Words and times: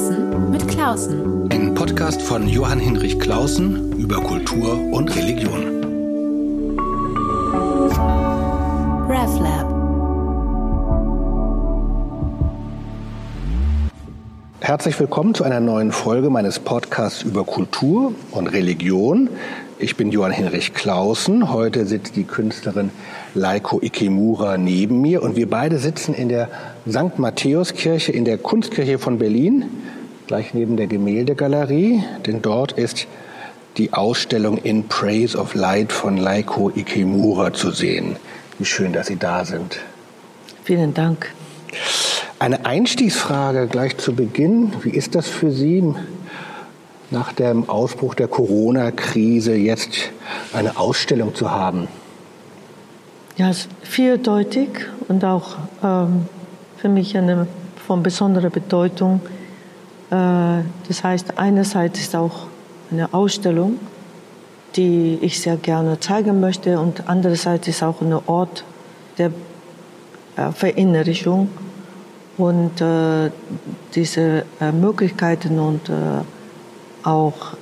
Klausen 0.00 0.50
mit 0.50 0.66
Klausen. 0.66 1.52
Ein 1.52 1.74
Podcast 1.74 2.22
von 2.22 2.48
Johann 2.48 2.78
Hinrich 2.78 3.20
Klausen 3.20 3.92
über 3.98 4.16
Kultur 4.16 4.80
und 4.92 5.14
Religion. 5.14 5.62
RevLab. 9.10 9.68
Herzlich 14.60 14.98
willkommen 14.98 15.34
zu 15.34 15.44
einer 15.44 15.60
neuen 15.60 15.92
Folge 15.92 16.30
meines 16.30 16.60
Podcasts 16.60 17.22
über 17.22 17.44
Kultur 17.44 18.14
und 18.30 18.46
Religion. 18.46 19.28
Ich 19.82 19.96
bin 19.96 20.10
Johann 20.10 20.32
Hinrich 20.32 20.74
Klausen. 20.74 21.50
Heute 21.50 21.86
sitzt 21.86 22.14
die 22.14 22.24
Künstlerin 22.24 22.90
Leiko 23.34 23.80
Ikemura 23.80 24.58
neben 24.58 25.00
mir 25.00 25.22
und 25.22 25.36
wir 25.36 25.48
beide 25.48 25.78
sitzen 25.78 26.12
in 26.12 26.28
der 26.28 26.50
St. 26.86 27.18
Matthäuskirche 27.18 28.12
in 28.12 28.26
der 28.26 28.36
Kunstkirche 28.36 28.98
von 28.98 29.18
Berlin, 29.18 29.64
gleich 30.26 30.52
neben 30.52 30.76
der 30.76 30.86
Gemäldegalerie, 30.86 32.04
denn 32.26 32.42
dort 32.42 32.72
ist 32.72 33.06
die 33.78 33.94
Ausstellung 33.94 34.58
In 34.58 34.86
Praise 34.86 35.38
of 35.38 35.54
Light 35.54 35.92
von 35.92 36.18
Leiko 36.18 36.70
Ikemura 36.74 37.54
zu 37.54 37.70
sehen. 37.70 38.16
Wie 38.58 38.66
schön, 38.66 38.92
dass 38.92 39.06
Sie 39.06 39.16
da 39.16 39.46
sind. 39.46 39.80
Vielen 40.62 40.92
Dank. 40.92 41.32
Eine 42.38 42.66
Einstiegsfrage 42.66 43.66
gleich 43.66 43.96
zu 43.96 44.14
Beginn. 44.14 44.74
Wie 44.82 44.90
ist 44.90 45.14
das 45.14 45.26
für 45.26 45.50
Sie, 45.50 45.82
nach 47.10 47.32
dem 47.32 47.68
Ausbruch 47.68 48.14
der 48.14 48.28
Corona-Krise 48.28 49.54
jetzt 49.54 50.10
eine 50.52 50.76
Ausstellung 50.76 51.34
zu 51.34 51.50
haben? 51.50 51.88
Ja, 53.36 53.50
es 53.50 53.60
ist 53.60 53.68
vieldeutig 53.82 54.68
und 55.08 55.24
auch 55.24 55.56
ähm, 55.82 56.26
für 56.76 56.88
mich 56.88 57.16
eine 57.16 57.46
von 57.86 58.02
besonderer 58.02 58.50
Bedeutung. 58.50 59.20
Äh, 60.10 60.14
das 60.88 61.02
heißt, 61.02 61.38
einerseits 61.38 62.00
ist 62.00 62.14
auch 62.14 62.46
eine 62.90 63.12
Ausstellung, 63.12 63.78
die 64.76 65.18
ich 65.22 65.40
sehr 65.40 65.56
gerne 65.56 65.98
zeigen 66.00 66.40
möchte 66.40 66.78
und 66.78 67.08
andererseits 67.08 67.66
ist 67.68 67.82
auch 67.82 68.00
ein 68.00 68.12
Ort 68.12 68.64
der 69.18 69.32
äh, 70.36 70.52
Verinnerlichung 70.52 71.48
und 72.36 72.80
äh, 72.80 73.30
diese 73.94 74.44
äh, 74.60 74.72
Möglichkeiten 74.72 75.58
und 75.58 75.88
äh, 75.88 75.92
auch 77.02 77.54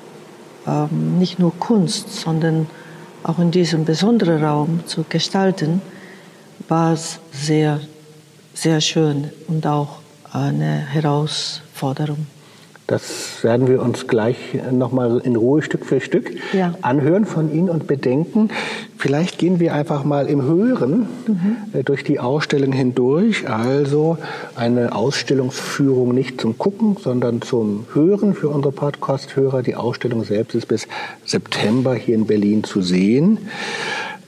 ähm, 0.67 1.19
nicht 1.19 1.39
nur 1.39 1.56
Kunst, 1.58 2.12
sondern 2.20 2.69
auch 3.22 3.39
in 3.39 3.50
diesem 3.50 3.84
besonderen 3.84 4.42
Raum 4.45 4.86
zu 4.86 5.05
gestalten, 5.08 5.83
war 6.69 6.92
es 6.92 7.19
sehr, 7.33 7.80
sehr 8.55 8.80
schön 8.80 9.30
und 9.48 9.67
auch 9.67 9.98
eine 10.33 10.86
Herausforderung. 10.86 12.27
Das 12.89 13.44
werden 13.44 13.69
wir 13.69 13.83
uns 13.83 14.06
gleich 14.06 14.36
nochmal 14.72 15.20
in 15.22 15.36
Ruhe 15.36 15.61
Stück 15.61 15.84
für 15.84 16.00
Stück 16.00 16.33
ja. 16.55 16.75
anhören 16.81 17.27
von 17.27 17.53
Ihnen 17.53 17.69
und 17.69 17.86
bedenken. 17.86 18.48
Vielleicht 18.97 19.36
gehen 19.36 19.61
wir 19.61 19.75
einfach 19.75 20.05
mal 20.05 20.27
im 20.27 20.41
Höheren 20.41 21.06
mhm. 21.27 21.84
durch 21.84 22.03
die 22.03 22.19
Ausstellung 22.19 22.72
hindurch. 22.72 23.47
Also 23.47 24.17
eine 24.56 24.95
Ausstellungsführung 24.95 26.14
nicht 26.14 26.41
zum 26.41 26.56
Gucken, 26.56 26.97
sondern 26.98 27.42
zum 27.42 27.84
Hören 27.92 28.33
für 28.33 28.48
unsere 28.48 28.72
Podcast-Hörer. 28.72 29.62
Die 29.62 29.75
Ausstellung 29.77 30.25
selbst 30.25 30.55
ist 30.55 30.67
bis 30.67 30.89
September 31.27 31.95
hier 31.95 32.14
in 32.14 32.27
Berlin 32.27 32.64
zu 32.64 32.80
sehen. 32.80 33.36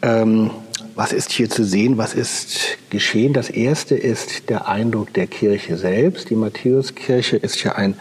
Ähm, 0.02 0.50
was 0.96 1.14
ist 1.14 1.32
hier 1.32 1.48
zu 1.48 1.64
sehen? 1.64 1.96
Was 1.96 2.12
ist 2.12 2.76
geschehen? 2.90 3.32
Das 3.32 3.48
erste 3.48 3.94
ist 3.94 4.50
der 4.50 4.68
Eindruck 4.68 5.14
der 5.14 5.28
Kirche 5.28 5.78
selbst. 5.78 6.28
Die 6.28 6.36
Matthäuskirche 6.36 7.38
ist 7.38 7.64
ja 7.64 7.72
ein 7.72 7.94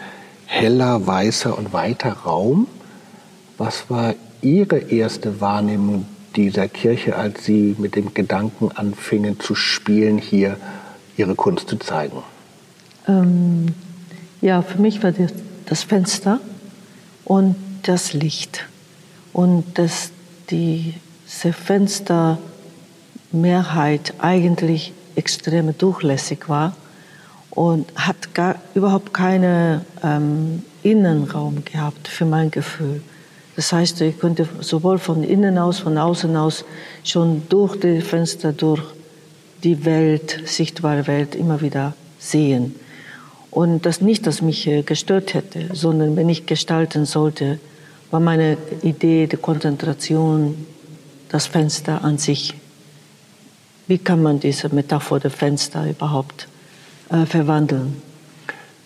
heller, 0.50 1.06
weißer 1.06 1.56
und 1.56 1.72
weiter 1.72 2.12
Raum. 2.12 2.66
Was 3.56 3.88
war 3.88 4.14
Ihre 4.42 4.78
erste 4.78 5.40
Wahrnehmung 5.40 6.06
dieser 6.34 6.66
Kirche, 6.66 7.14
als 7.16 7.44
Sie 7.44 7.76
mit 7.78 7.94
dem 7.94 8.14
Gedanken 8.14 8.72
anfingen 8.72 9.38
zu 9.38 9.54
spielen, 9.54 10.18
hier 10.18 10.56
Ihre 11.16 11.36
Kunst 11.36 11.68
zu 11.68 11.76
zeigen? 11.76 12.24
Ähm, 13.06 13.66
ja, 14.40 14.62
für 14.62 14.80
mich 14.80 15.04
war 15.04 15.12
das, 15.12 15.32
das 15.66 15.84
Fenster 15.84 16.40
und 17.24 17.54
das 17.84 18.12
Licht. 18.12 18.66
Und 19.32 19.78
dass 19.78 20.10
diese 20.50 21.52
Fenstermehrheit 21.52 24.14
eigentlich 24.18 24.92
extrem 25.14 25.78
durchlässig 25.78 26.48
war 26.48 26.74
und 27.60 27.92
hat 27.94 28.32
gar, 28.32 28.54
überhaupt 28.74 29.12
keinen 29.12 29.82
ähm, 30.02 30.62
Innenraum 30.82 31.62
gehabt 31.62 32.08
für 32.08 32.24
mein 32.24 32.50
Gefühl. 32.50 33.02
Das 33.54 33.70
heißt, 33.70 34.00
ich 34.00 34.18
konnte 34.18 34.48
sowohl 34.60 34.96
von 34.96 35.22
innen 35.22 35.58
aus, 35.58 35.80
von 35.80 35.98
außen 35.98 36.34
aus 36.38 36.64
schon 37.04 37.42
durch 37.50 37.78
die 37.78 38.00
Fenster, 38.00 38.54
durch 38.54 38.80
die 39.62 39.84
Welt, 39.84 40.40
sichtbare 40.46 41.06
Welt 41.06 41.34
immer 41.34 41.60
wieder 41.60 41.92
sehen. 42.18 42.76
Und 43.50 43.84
das 43.84 44.00
nicht, 44.00 44.26
dass 44.26 44.40
mich 44.40 44.66
äh, 44.66 44.80
gestört 44.80 45.34
hätte, 45.34 45.68
sondern 45.74 46.16
wenn 46.16 46.30
ich 46.30 46.46
gestalten 46.46 47.04
sollte, 47.04 47.58
war 48.10 48.20
meine 48.20 48.56
Idee, 48.80 49.26
die 49.26 49.36
Konzentration, 49.36 50.66
das 51.28 51.46
Fenster 51.46 52.02
an 52.04 52.16
sich. 52.16 52.54
Wie 53.86 53.98
kann 53.98 54.22
man 54.22 54.40
diese 54.40 54.74
Metapher 54.74 55.20
der 55.20 55.30
Fenster 55.30 55.86
überhaupt 55.86 56.48
äh, 57.10 57.26
verwandeln. 57.26 58.00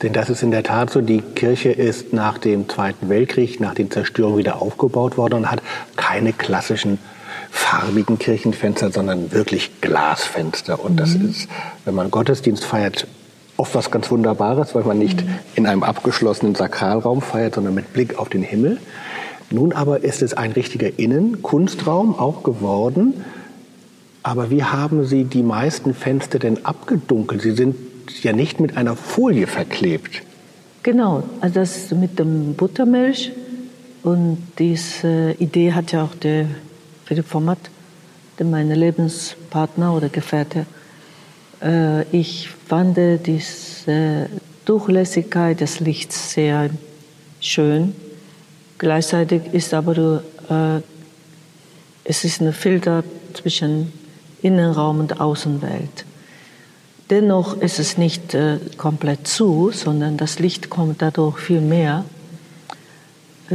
Denn 0.02 0.12
das 0.12 0.28
ist 0.28 0.42
in 0.42 0.50
der 0.50 0.62
Tat 0.62 0.90
so, 0.90 1.00
die 1.00 1.20
Kirche 1.20 1.70
ist 1.70 2.12
nach 2.12 2.38
dem 2.38 2.68
Zweiten 2.68 3.08
Weltkrieg, 3.08 3.60
nach 3.60 3.74
den 3.74 3.90
Zerstörungen 3.90 4.38
wieder 4.38 4.60
aufgebaut 4.60 5.16
worden 5.16 5.34
und 5.34 5.50
hat 5.50 5.62
keine 5.96 6.32
klassischen 6.32 6.98
farbigen 7.50 8.18
Kirchenfenster, 8.18 8.90
sondern 8.90 9.32
wirklich 9.32 9.80
Glasfenster. 9.80 10.84
Und 10.84 10.92
mhm. 10.92 10.96
das 10.96 11.14
ist, 11.14 11.48
wenn 11.84 11.94
man 11.94 12.10
Gottesdienst 12.10 12.64
feiert, 12.64 13.06
oft 13.56 13.74
was 13.74 13.90
ganz 13.90 14.10
Wunderbares, 14.10 14.74
weil 14.74 14.82
man 14.82 14.98
nicht 14.98 15.24
mhm. 15.24 15.38
in 15.54 15.66
einem 15.66 15.84
abgeschlossenen 15.84 16.54
Sakralraum 16.54 17.22
feiert, 17.22 17.54
sondern 17.54 17.74
mit 17.74 17.92
Blick 17.92 18.18
auf 18.18 18.28
den 18.28 18.42
Himmel. 18.42 18.78
Nun 19.50 19.72
aber 19.72 20.02
ist 20.02 20.20
es 20.20 20.34
ein 20.34 20.52
richtiger 20.52 20.98
Innenkunstraum 20.98 22.18
auch 22.18 22.42
geworden. 22.42 23.24
Aber 24.22 24.50
wie 24.50 24.64
haben 24.64 25.04
Sie 25.04 25.24
die 25.24 25.42
meisten 25.42 25.94
Fenster 25.94 26.38
denn 26.38 26.64
abgedunkelt? 26.64 27.42
Sie 27.42 27.52
sind 27.52 27.76
ja 28.22 28.32
nicht 28.32 28.60
mit 28.60 28.76
einer 28.76 28.97
Folie 28.97 29.47
verklebt. 29.47 30.22
Genau, 30.82 31.22
also 31.41 31.54
das 31.54 31.91
mit 31.92 32.19
dem 32.19 32.54
Buttermilch. 32.54 33.32
Und 34.03 34.38
diese 34.59 35.34
Idee 35.38 35.72
hat 35.72 35.92
ja 35.92 36.04
auch 36.04 36.15
der 36.15 36.47
Philipp 37.06 37.26
Format, 37.26 37.59
mein 38.42 38.70
Lebenspartner 38.70 39.94
oder 39.94 40.09
Gefährte. 40.09 40.66
Äh, 41.62 42.03
ich 42.10 42.48
fand 42.69 42.98
diese 42.98 44.28
Durchlässigkeit 44.65 45.60
des 45.60 45.81
Lichts 45.81 46.32
sehr 46.32 46.71
schön. 47.41 47.94
Gleichzeitig 48.78 49.42
ist 49.53 49.72
aber 49.72 50.22
äh, 50.50 50.81
es 52.04 52.25
ist 52.25 52.42
ein 52.42 52.53
Filter 52.53 53.04
zwischen 53.32 53.92
Innenraum 54.42 55.00
und 55.00 55.21
Außenwelt. 55.21 56.04
Dennoch 57.10 57.59
ist 57.59 57.78
es 57.78 57.98
nicht 57.98 58.34
äh, 58.34 58.59
komplett 58.78 59.26
zu, 59.26 59.70
sondern 59.72 60.16
das 60.16 60.38
Licht 60.38 60.70
kommt 60.70 61.03
dadurch 61.03 61.38
viel 61.38 61.60
mehr. 61.60 62.04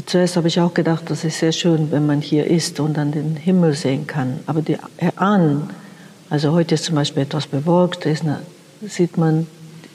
Zuerst 0.06 0.38
habe 0.38 0.48
ich 0.48 0.60
auch 0.60 0.76
gedacht, 0.76 1.06
das 1.10 1.24
ist 1.24 1.40
sehr 1.40 1.52
schön, 1.52 1.92
wenn 1.92 2.06
man 2.06 2.22
hier 2.22 2.46
ist 2.46 2.80
und 2.80 2.96
dann 2.96 3.12
den 3.12 3.36
Himmel 3.36 3.74
sehen 3.74 4.06
kann. 4.06 4.40
Aber 4.46 4.62
die 4.62 4.78
Ahnen, 5.16 5.72
also 6.30 6.52
heute 6.52 6.76
ist 6.76 6.84
zum 6.84 6.96
Beispiel 6.96 7.24
etwas 7.24 7.48
bewölkt, 7.48 8.06
da 8.06 8.10
eine, 8.12 8.42
sieht 8.86 9.18
man 9.18 9.48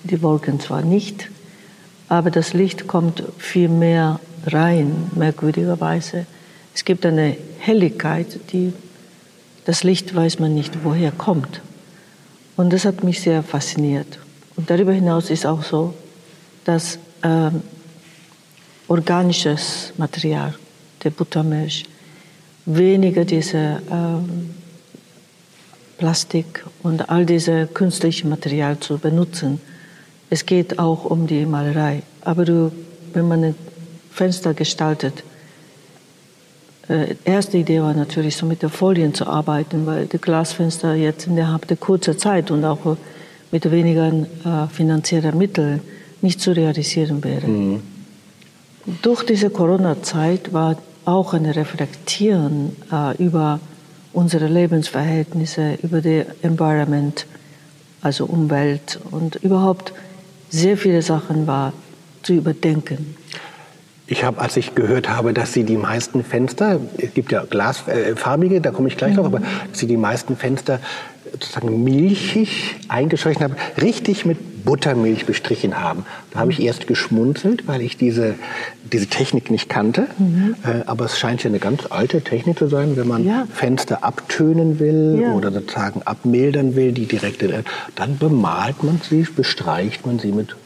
die 0.02 0.20
Wolken 0.20 0.58
zwar 0.58 0.82
nicht, 0.82 1.30
aber 2.08 2.32
das 2.32 2.54
Licht 2.54 2.88
kommt 2.88 3.22
viel 3.38 3.68
mehr 3.68 4.18
rein, 4.46 5.10
merkwürdigerweise. 5.14 6.26
Es 6.74 6.84
gibt 6.84 7.06
eine 7.06 7.36
Helligkeit, 7.60 8.40
die 8.52 8.72
das 9.64 9.84
Licht 9.84 10.14
weiß 10.14 10.40
man 10.40 10.54
nicht, 10.54 10.84
woher 10.84 11.12
kommt. 11.12 11.60
Und 12.56 12.72
das 12.72 12.84
hat 12.84 13.02
mich 13.02 13.20
sehr 13.20 13.42
fasziniert. 13.42 14.18
Und 14.56 14.70
darüber 14.70 14.92
hinaus 14.92 15.30
ist 15.30 15.44
auch 15.46 15.62
so, 15.62 15.94
dass 16.64 16.98
ähm, 17.22 17.62
organisches 18.86 19.92
Material, 19.96 20.54
der 21.02 21.10
Buttermilch, 21.10 21.84
weniger 22.66 23.24
diese 23.24 23.82
ähm, 23.90 24.54
Plastik 25.98 26.64
und 26.82 27.08
all 27.08 27.26
diese 27.26 27.66
künstlichen 27.66 28.28
Material 28.28 28.78
zu 28.78 28.98
benutzen. 28.98 29.60
Es 30.30 30.46
geht 30.46 30.78
auch 30.78 31.04
um 31.04 31.26
die 31.26 31.46
Malerei. 31.46 32.02
Aber 32.22 32.44
du, 32.44 32.72
wenn 33.12 33.28
man 33.28 33.44
ein 33.44 33.54
Fenster 34.10 34.54
gestaltet, 34.54 35.24
äh, 36.88 37.16
erste 37.24 37.58
Idee 37.58 37.80
war 37.80 37.94
natürlich 37.94 38.36
so 38.36 38.46
mit 38.46 38.62
den 38.62 38.70
Folien 38.70 39.14
zu 39.14 39.26
arbeiten, 39.26 39.86
weil 39.86 40.06
die 40.06 40.18
Glasfenster 40.18 40.94
jetzt 40.94 41.26
innerhalb 41.26 41.66
der 41.66 41.76
kurzen 41.76 42.18
Zeit 42.18 42.50
und 42.50 42.64
auch 42.64 42.96
mit 43.50 43.70
weniger 43.70 44.08
äh, 44.08 44.68
finanzieller 44.72 45.32
Mittel 45.34 45.80
nicht 46.20 46.40
zu 46.40 46.52
realisieren 46.52 47.22
wäre. 47.22 47.46
Mhm. 47.46 47.82
Durch 49.02 49.24
diese 49.24 49.50
Corona-Zeit 49.50 50.52
war 50.52 50.76
auch 51.04 51.32
ein 51.34 51.46
Reflektieren 51.46 52.76
äh, 52.92 53.16
über 53.22 53.60
unsere 54.12 54.46
Lebensverhältnisse, 54.46 55.78
über 55.82 56.00
das 56.00 56.26
Environment, 56.42 57.26
also 58.02 58.26
Umwelt 58.26 58.98
und 59.10 59.36
überhaupt 59.36 59.92
sehr 60.50 60.76
viele 60.76 61.02
Sachen 61.02 61.46
war 61.46 61.72
zu 62.22 62.34
überdenken. 62.34 63.16
Ich 64.06 64.22
habe, 64.22 64.40
als 64.40 64.56
ich 64.56 64.74
gehört 64.74 65.08
habe, 65.08 65.32
dass 65.32 65.54
Sie 65.54 65.64
die 65.64 65.78
meisten 65.78 66.24
Fenster, 66.24 66.78
es 66.98 67.14
gibt 67.14 67.32
ja 67.32 67.44
glasfarbige, 67.44 68.56
äh, 68.56 68.60
da 68.60 68.70
komme 68.70 68.88
ich 68.88 68.96
gleich 68.96 69.12
mhm. 69.12 69.16
noch, 69.16 69.24
aber 69.24 69.40
dass 69.40 69.78
Sie 69.78 69.86
die 69.86 69.96
meisten 69.96 70.36
Fenster 70.36 70.80
sozusagen 71.32 71.82
milchig 71.82 72.76
eingestrichen 72.88 73.42
haben, 73.42 73.56
richtig 73.80 74.24
mit 74.24 74.64
Buttermilch 74.64 75.26
bestrichen 75.26 75.80
haben. 75.80 76.06
Da 76.30 76.40
habe 76.40 76.52
ich 76.52 76.62
erst 76.62 76.86
geschmunzelt, 76.86 77.66
weil 77.66 77.80
ich 77.80 77.96
diese, 77.96 78.34
diese 78.92 79.06
Technik 79.06 79.50
nicht 79.50 79.68
kannte. 79.68 80.06
Mhm. 80.18 80.54
Äh, 80.64 80.84
aber 80.86 81.06
es 81.06 81.18
scheint 81.18 81.42
ja 81.42 81.48
eine 81.48 81.58
ganz 81.58 81.86
alte 81.90 82.20
Technik 82.22 82.58
zu 82.58 82.68
sein, 82.68 82.96
wenn 82.96 83.08
man 83.08 83.24
ja. 83.24 83.46
Fenster 83.52 84.04
abtönen 84.04 84.78
will 84.78 85.18
ja. 85.20 85.32
oder 85.32 85.50
sozusagen 85.50 86.02
abmildern 86.02 86.76
will, 86.76 86.92
die 86.92 87.06
direkte, 87.06 87.64
dann 87.94 88.18
bemalt 88.18 88.82
man 88.82 89.00
sie, 89.08 89.22
bestreicht 89.22 90.06
man 90.06 90.18
sie 90.18 90.32
mit 90.32 90.56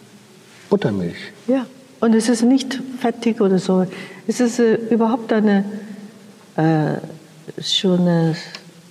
Buttermilch. 0.70 1.16
Ja, 1.46 1.66
und 2.00 2.14
es 2.14 2.28
ist 2.28 2.42
nicht 2.42 2.80
fettig 3.00 3.40
oder 3.40 3.58
so. 3.58 3.86
Es 4.26 4.40
ist 4.40 4.58
äh, 4.58 4.74
überhaupt 4.74 5.32
eine 5.32 5.64
äh, 6.56 6.96
schöne 7.60 8.36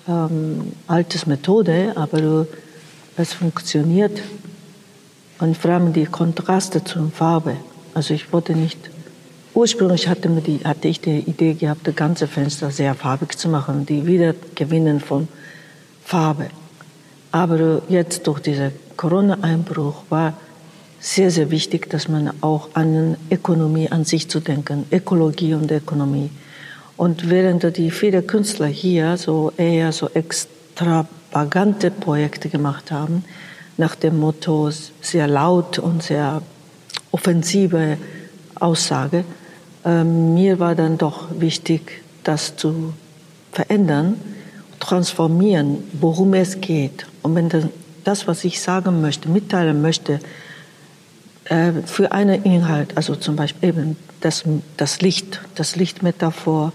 ähm, 0.07 0.71
altes 0.87 1.25
Methode, 1.25 1.93
aber 1.95 2.47
es 3.15 3.33
funktioniert. 3.33 4.21
Und 5.39 5.55
vor 5.57 5.71
allem 5.71 5.93
die 5.93 6.05
Kontraste 6.05 6.83
zur 6.83 7.11
Farbe. 7.11 7.57
Also 7.93 8.13
ich 8.13 8.31
wollte 8.33 8.53
nicht, 8.53 8.79
ursprünglich 9.53 10.07
hatte, 10.07 10.29
die, 10.29 10.59
hatte 10.63 10.87
ich 10.87 10.99
die 10.99 11.19
Idee 11.19 11.53
gehabt, 11.53 11.87
das 11.87 11.95
ganze 11.95 12.27
Fenster 12.27 12.71
sehr 12.71 12.95
farbig 12.95 13.37
zu 13.37 13.49
machen, 13.49 13.85
die 13.85 14.05
Wiedergewinnen 14.05 14.99
von 14.99 15.27
Farbe. 16.03 16.47
Aber 17.31 17.81
jetzt 17.89 18.25
durch 18.25 18.39
diesen 18.39 18.71
Corona-Einbruch 18.95 20.03
war 20.09 20.33
sehr, 20.99 21.31
sehr 21.31 21.51
wichtig, 21.51 21.89
dass 21.89 22.07
man 22.07 22.31
auch 22.41 22.69
an 22.73 23.17
Ökonomie 23.29 23.89
an 23.89 24.05
sich 24.05 24.29
zu 24.29 24.39
denken, 24.39 24.85
Ökologie 24.91 25.53
und 25.53 25.71
Ökonomie. 25.71 26.29
Und 26.95 27.29
während 27.29 27.77
die 27.77 27.91
viele 27.91 28.23
Künstler 28.23 28.67
hier 28.67 29.17
so 29.17 29.51
eher 29.57 29.91
so 29.91 30.09
extravagante 30.09 31.91
Projekte 31.91 32.49
gemacht 32.49 32.91
haben, 32.91 33.23
nach 33.77 33.95
dem 33.95 34.19
Motto 34.19 34.71
sehr 35.01 35.27
laut 35.27 35.77
und 35.77 36.01
sehr 36.01 36.41
offensive 37.11 37.97
Aussage, 38.55 39.23
äh, 39.85 40.03
mir 40.03 40.59
war 40.59 40.73
dann 40.73 40.97
doch 40.97 41.27
wichtig, 41.39 42.01
das 42.23 42.55
zu 42.55 42.93
verändern, 43.51 44.19
transformieren, 44.79 45.83
worum 45.93 46.33
es 46.33 46.59
geht. 46.59 47.05
Und 47.21 47.35
wenn 47.35 47.49
das, 47.49 47.65
das 48.03 48.27
was 48.27 48.43
ich 48.43 48.59
sagen 48.59 49.01
möchte, 49.01 49.29
mitteilen 49.29 49.81
möchte, 49.81 50.19
für 51.85 52.11
einen 52.11 52.43
Inhalt, 52.43 52.97
also 52.97 53.15
zum 53.15 53.35
Beispiel 53.35 53.69
eben 53.69 53.97
das, 54.21 54.43
das 54.75 55.01
Licht, 55.01 55.41
das 55.55 55.75
Lichtmetaphor 55.75 56.73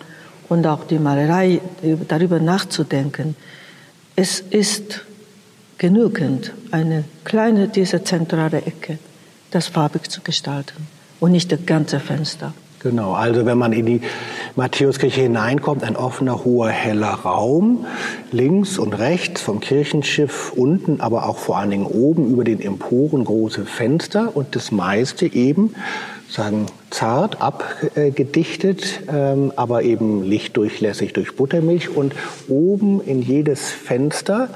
und 0.49 0.67
auch 0.67 0.85
die 0.85 0.99
Malerei, 0.99 1.61
darüber 2.09 2.39
nachzudenken. 2.39 3.37
Es 4.17 4.41
ist 4.41 5.03
genügend, 5.79 6.53
eine 6.71 7.05
kleine, 7.25 7.69
diese 7.69 8.05
zentrale 8.05 8.59
Ecke, 8.59 8.99
das 9.51 9.67
farbig 9.67 10.11
zu 10.11 10.21
gestalten 10.21 10.87
und 11.21 11.33
nicht 11.33 11.51
das 11.51 11.67
ganze 11.67 12.01
Fenster. 12.01 12.55
Genau, 12.83 13.13
also 13.13 13.47
wenn 13.47 13.59
man 13.59 13.73
in 13.73 13.87
die 13.87 14.01
Matthäuskirche 14.57 15.21
hineinkommt, 15.21 15.85
ein 15.85 15.95
offener, 15.95 16.45
hoher, 16.45 16.69
heller 16.69 17.13
Raum, 17.13 17.87
links 18.33 18.77
und 18.77 18.99
rechts 18.99 19.41
vom 19.41 19.61
Kirchenschiff 19.61 20.53
unten, 20.57 21.01
aber 21.01 21.29
auch 21.29 21.39
vor 21.39 21.59
allen 21.59 21.71
Dingen 21.71 21.87
oben 21.87 22.29
über 22.29 22.43
den 22.43 22.61
Emporen 22.61 23.25
große 23.25 23.67
Fenster 23.67 24.35
und 24.35 24.57
das 24.57 24.73
meiste 24.73 25.33
eben, 25.33 25.75
sagen, 26.29 26.67
zart 26.91 27.41
abgedichtet, 27.41 29.03
ähm, 29.09 29.53
aber 29.55 29.85
eben 29.85 30.25
lichtdurchlässig 30.25 31.13
durch 31.13 31.37
Buttermilch 31.37 31.89
und 31.95 32.15
oben 32.49 33.01
in 33.01 33.23
jedes 33.23 33.71
Fenster 33.71 34.49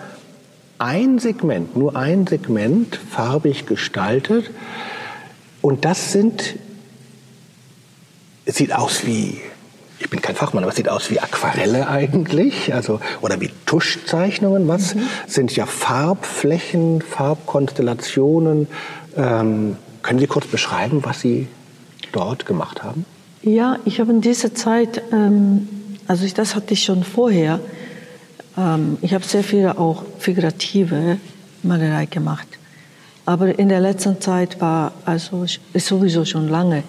ein 0.79 1.21
Segment, 1.21 1.77
nur 1.77 1.95
ein 1.95 2.27
Segment 2.27 2.97
farbig 2.97 3.67
gestaltet. 3.67 4.51
Und 5.63 5.85
das 5.85 6.13
sind 6.13 6.57
es 8.47 8.55
sieht 8.55 8.73
aus 8.73 9.05
wie, 9.05 9.41
ich 9.99 10.09
bin 10.09 10.23
kein 10.23 10.37
Fachmann, 10.37 10.63
aber 10.63 10.71
es 10.71 10.77
sieht 10.77 10.89
aus 10.89 11.11
wie 11.11 11.21
Aquarelle 11.21 11.89
eigentlich, 11.89 12.73
also 12.73 13.01
oder 13.21 13.41
wie 13.41 13.51
Tuschzeichnungen. 13.67 14.69
Was 14.69 14.95
mhm. 14.95 15.03
sind 15.27 15.55
ja 15.55 15.67
Farbflächen, 15.67 17.03
Farbkonstellationen? 17.03 18.69
Ähm, 19.17 19.77
können 20.03 20.21
Sie 20.21 20.29
kurz 20.29 20.47
beschreiben, 20.47 21.01
was 21.05 21.21
Sie 21.21 21.49
dort 22.13 22.47
gemacht 22.47 22.85
haben? 22.85 23.05
Ja, 23.43 23.79
ich 23.85 24.01
habe 24.01 24.13
in 24.13 24.21
dieser 24.21 24.55
Zeit, 24.55 25.03
ähm, 25.13 25.69
also 26.07 26.25
ich, 26.25 26.35
das 26.35 26.55
hatte 26.55 26.75
ich 26.75 26.85
schon 26.85 27.03
vorher. 27.03 27.59
Ähm, 28.57 28.99
ich 29.03 29.13
habe 29.13 29.25
sehr 29.25 29.43
viel 29.43 29.67
auch 29.69 30.05
figurative 30.21 31.19
Malerei 31.65 32.07
gemacht. 32.07 32.47
Aber 33.25 33.59
in 33.59 33.69
der 33.69 33.81
letzten 33.81 34.21
Zeit 34.21 34.61
war, 34.61 34.93
also 35.05 35.45
ist 35.45 35.87
sowieso 35.87 36.25
schon 36.25 36.49
lange, 36.49 36.85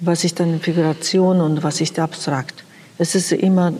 was 0.00 0.24
ist 0.24 0.40
dann 0.40 0.60
Figuration 0.60 1.40
und 1.40 1.62
was 1.62 1.80
ist 1.80 1.98
abstrakt. 1.98 2.64
Es 2.98 3.14
ist 3.14 3.32
immer, 3.32 3.72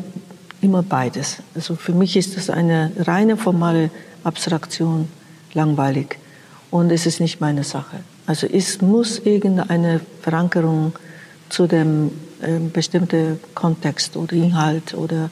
immer 0.61 0.83
beides. 0.83 1.39
Also 1.55 1.77
für 1.77 1.93
mich 1.93 2.17
ist 2.17 2.37
das 2.37 2.51
eine 2.51 2.93
reine 2.99 3.37
formale 3.37 3.91
Abstraktion 4.25 5.09
langweilig 5.55 6.19
und 6.71 6.91
es 6.91 7.07
ist 7.07 7.21
nicht 7.21 7.41
meine 7.41 7.65
Sache. 7.65 8.01
Also 8.27 8.47
es 8.47 8.81
muss 8.81 9.21
irgendeine 9.21 10.01
Verankerung 10.23 10.93
zu 11.49 11.67
dem 11.67 12.11
äh, 12.43 12.59
bestimmten 12.59 13.41
Kontext 13.55 14.17
oder 14.17 14.35
Inhalt 14.35 14.95
oder 14.95 15.31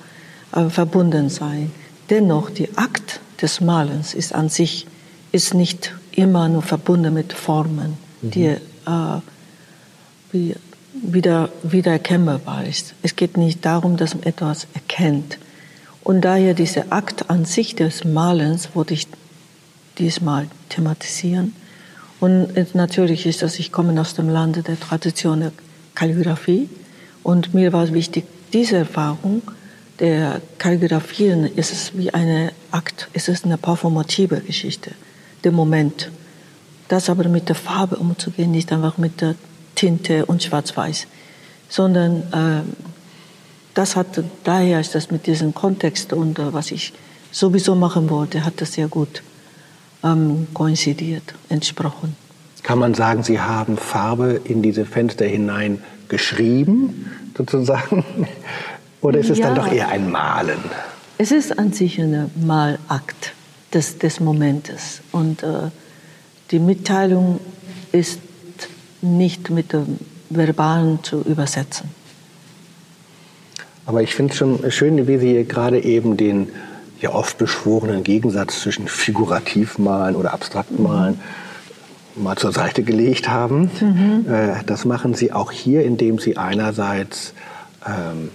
äh, 0.53 0.69
verbunden 0.71 1.29
sein. 1.29 1.71
Dennoch, 2.09 2.51
die 2.51 2.77
Akt 2.77 3.21
des 3.43 3.61
Malens 3.61 4.15
ist 4.15 4.35
an 4.35 4.49
sich 4.49 4.87
ist 5.33 5.55
nicht 5.55 5.95
immer 6.13 6.49
nur 6.49 6.63
verbunden 6.63 7.13
mit 7.13 7.33
Formen, 7.33 7.99
mhm. 8.23 8.31
die 8.31 8.47
äh, 8.47 8.61
wie 10.33 10.55
wieder, 11.13 11.51
erkennbar 11.63 12.65
ist. 12.65 12.95
Es 13.03 13.17
geht 13.17 13.37
nicht 13.37 13.65
darum, 13.65 13.97
dass 13.97 14.15
man 14.15 14.25
etwas 14.25 14.67
erkennt. 14.75 15.39
Und 16.03 16.21
daher 16.21 16.55
dieser 16.55 16.85
Akt 16.91 17.31
an 17.31 17.45
sich 17.45 17.75
des 17.75 18.05
Malens 18.05 18.71
wollte 18.75 18.95
ich 18.95 19.09
diesmal 19.99 20.47
thematisieren. 20.69 21.55
Und 22.21 22.75
natürlich 22.75 23.27
ist 23.27 23.43
das, 23.43 23.59
ich 23.59 23.73
komme 23.73 24.01
aus 24.01 24.15
dem 24.15 24.29
Lande 24.29 24.63
der 24.63 24.79
Tradition 24.79 25.41
der 25.41 25.53
Kalligraphie. 25.95 26.69
Und 27.23 27.55
mir 27.55 27.73
war 27.73 27.85
es 27.85 27.93
wichtig, 27.93 28.25
diese 28.53 28.77
Erfahrung 28.77 29.43
der 29.99 30.41
Kalligraphieren 30.59 31.45
ist 31.45 31.73
es 31.73 31.97
wie 31.97 32.13
eine 32.13 32.53
Akt, 32.71 33.09
es 33.13 33.29
ist 33.29 33.45
eine 33.45 33.57
performative 33.57 34.41
Geschichte, 34.41 34.93
der 35.45 35.53
Moment. 35.53 36.11
Das 36.89 37.11
aber 37.11 37.29
mit 37.29 37.49
der 37.49 37.57
Farbe 37.57 37.97
umzugehen, 37.97 38.51
nicht 38.51 38.73
einfach 38.73 38.99
mit 38.99 39.21
der 39.21 39.35
Tinte 39.77 40.27
und 40.27 40.43
Schwarz-Weiß, 40.43 41.07
sondern 41.69 42.23
äh, 42.33 42.63
das 43.75 43.95
hat, 43.95 44.23
daher 44.43 44.81
ist 44.81 44.95
das 44.95 45.11
mit 45.11 45.27
diesem 45.27 45.55
Kontext 45.55 46.13
und 46.13 46.39
äh, 46.39 46.53
was 46.53 46.73
ich 46.73 46.93
sowieso 47.31 47.75
machen 47.75 48.11
wollte, 48.11 48.45
hat 48.45 48.61
das 48.61 48.73
sehr 48.73 48.89
gut 48.89 49.23
ähm, 50.03 50.49
koinzidiert, 50.55 51.35
entsprochen. 51.49 52.17
Kann 52.63 52.79
man 52.79 52.95
sagen, 52.95 53.23
Sie 53.23 53.41
haben 53.41 53.77
Farbe 53.77 54.41
in 54.43 54.63
diese 54.63 54.87
Fenster 54.87 55.25
hinein 55.25 55.83
geschrieben, 56.09 57.11
sozusagen? 57.37 58.05
Oder 59.01 59.21
ist 59.21 59.31
es 59.31 59.39
ja, 59.39 59.47
dann 59.47 59.55
doch 59.55 59.71
eher 59.71 59.89
ein 59.89 60.11
Malen? 60.11 60.59
Es 61.19 61.31
ist 61.31 61.59
an 61.59 61.73
sich 61.73 62.01
ein 62.01 62.31
Malakt 62.35 63.35
des, 63.73 63.99
des 63.99 64.21
Momentes. 64.21 65.01
Und 65.13 65.43
äh, 65.43 65.71
die 66.51 66.59
Mitteilung 66.59 67.41
ist 67.93 68.21
nicht 69.03 69.51
mit 69.51 69.73
dem 69.73 69.99
Verbalen 70.31 71.03
zu 71.03 71.23
übersetzen. 71.23 71.91
Aber 73.87 74.03
ich 74.03 74.15
finde 74.15 74.33
es 74.33 74.39
schon 74.39 74.71
schön, 74.71 75.07
wie 75.07 75.19
Sie 75.19 75.45
gerade 75.45 75.83
eben 75.83 76.17
den 76.17 76.49
ja 77.01 77.11
oft 77.11 77.39
beschworenen 77.39 78.03
Gegensatz 78.03 78.61
zwischen 78.61 78.89
figurativ 78.89 79.79
malen 79.79 80.17
oder 80.17 80.33
abstrakt 80.33 80.79
malen 80.79 81.21
mhm. 82.17 82.23
mal 82.25 82.37
zur 82.37 82.53
Seite 82.53 82.83
gelegt 82.83 83.29
haben. 83.29 83.71
Mhm. 83.81 84.27
Äh, 84.29 84.65
das 84.67 84.85
machen 84.85 85.15
Sie 85.15 85.33
auch 85.33 85.53
hier, 85.53 85.85
indem 85.85 86.19
Sie 86.19 86.37
einerseits 86.37 87.33
ähm, 87.87 88.31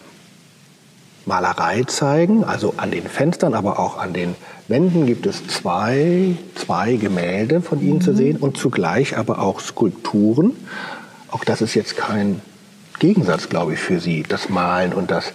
Malerei 1.25 1.83
zeigen, 1.83 2.43
also 2.43 2.73
an 2.77 2.91
den 2.91 3.03
Fenstern, 3.03 3.53
aber 3.53 3.79
auch 3.79 3.97
an 3.97 4.13
den 4.13 4.35
Wänden 4.67 5.05
gibt 5.05 5.25
es 5.25 5.47
zwei, 5.47 6.35
zwei 6.55 6.95
Gemälde 6.95 7.61
von 7.61 7.81
Ihnen 7.81 7.95
mhm. 7.95 8.01
zu 8.01 8.15
sehen 8.15 8.37
und 8.37 8.57
zugleich 8.57 9.17
aber 9.17 9.39
auch 9.39 9.59
Skulpturen. 9.59 10.53
Auch 11.29 11.43
das 11.43 11.61
ist 11.61 11.75
jetzt 11.75 11.97
kein 11.97 12.41
Gegensatz, 12.99 13.49
glaube 13.49 13.73
ich, 13.73 13.79
für 13.79 13.99
Sie, 13.99 14.23
das 14.27 14.49
Malen 14.49 14.93
und 14.93 15.11
das 15.11 15.33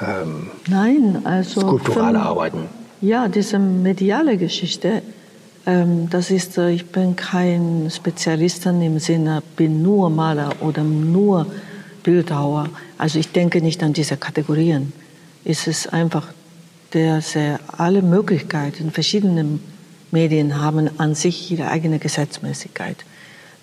ähm, 0.00 0.50
Nein, 0.68 1.20
also 1.24 1.60
skulpturale 1.60 2.18
für, 2.18 2.24
Arbeiten. 2.24 2.68
Ja, 3.00 3.28
diese 3.28 3.58
mediale 3.58 4.36
Geschichte, 4.36 5.02
ähm, 5.66 6.08
das 6.10 6.30
ist, 6.30 6.58
äh, 6.58 6.70
ich 6.70 6.86
bin 6.86 7.16
kein 7.16 7.90
Spezialist 7.94 8.66
im 8.66 8.98
Sinne, 8.98 9.42
bin 9.56 9.82
nur 9.82 10.10
Maler 10.10 10.50
oder 10.60 10.82
nur 10.82 11.46
Bildhauer. 12.02 12.68
Also 12.98 13.18
ich 13.18 13.30
denke 13.32 13.60
nicht 13.60 13.82
an 13.82 13.92
diese 13.92 14.16
Kategorien. 14.16 14.92
Es 15.44 15.66
ist 15.66 15.92
einfach, 15.92 16.28
dass 16.92 17.36
alle 17.78 18.02
Möglichkeiten, 18.02 18.90
verschiedene 18.90 19.58
Medien 20.10 20.60
haben 20.60 20.90
an 20.98 21.14
sich 21.14 21.50
ihre 21.50 21.68
eigene 21.68 21.98
Gesetzmäßigkeit. 21.98 22.96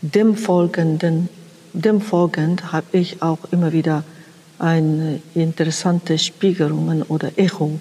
Dem 0.02 0.36
folgenden, 0.36 1.30
dem 1.74 2.02
folgend 2.02 2.72
habe 2.72 2.98
ich 2.98 3.22
auch 3.22 3.40
immer 3.52 3.72
wieder 3.72 4.04
eine 4.58 5.22
interessante 5.36 6.18
Spiegelungen 6.18 7.04
oder 7.04 7.32
Echo 7.38 7.80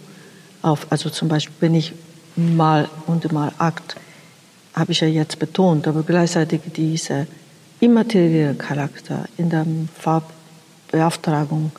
auf. 0.62 0.86
Also 0.90 1.10
zum 1.10 1.28
Beispiel, 1.28 1.54
wenn 1.60 1.74
ich 1.74 1.92
mal 2.36 2.88
und 3.06 3.32
mal 3.32 3.52
Akt, 3.58 3.96
habe 4.74 4.92
ich 4.92 5.00
ja 5.00 5.08
jetzt 5.08 5.38
betont, 5.38 5.88
aber 5.88 6.02
gleichzeitig 6.02 6.60
dieser 6.76 7.26
immaterielle 7.80 8.54
Charakter 8.54 9.24
in 9.36 9.50
der 9.50 9.66
Farbbeauftragung 9.98 11.72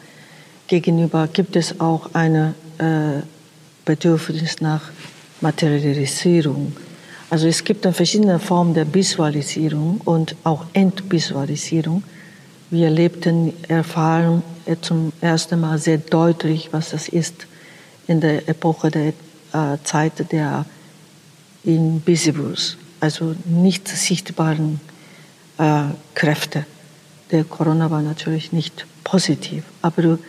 gegenüber 0.70 1.28
gibt 1.28 1.58
es 1.58 1.82
auch 1.82 2.12
ein 2.14 2.56
äh, 2.78 3.22
Bedürfnis 3.84 4.62
nach 4.62 4.84
Materialisierung. 5.42 6.74
Also 7.30 7.48
es 7.48 7.64
gibt 7.64 7.86
dann 7.86 7.94
verschiedene 7.94 8.40
Formen 8.40 8.74
der 8.74 8.92
Visualisierung 8.94 10.00
und 10.06 10.36
auch 10.44 10.66
Entvisualisierung. 10.74 12.04
Wir 12.70 12.86
erlebten, 12.86 13.54
erfahren 13.68 14.44
zum 14.82 15.12
ersten 15.20 15.60
Mal 15.60 15.78
sehr 15.80 15.98
deutlich, 15.98 16.70
was 16.72 16.92
das 16.92 17.10
ist 17.10 17.48
in 18.08 18.22
der 18.22 18.48
Epoche 18.48 18.92
der 18.92 19.08
äh, 19.08 19.78
Zeit 19.84 20.32
der 20.32 20.66
Invisibles, 21.64 22.78
also 23.00 23.36
nicht 23.46 23.88
sichtbaren 23.88 24.80
äh, 25.58 25.84
Kräfte. 26.14 26.66
Der 27.32 27.44
Corona 27.44 27.90
war 27.90 28.02
natürlich 28.02 28.52
nicht 28.52 28.86
positiv, 29.04 29.64
aber 29.82 30.20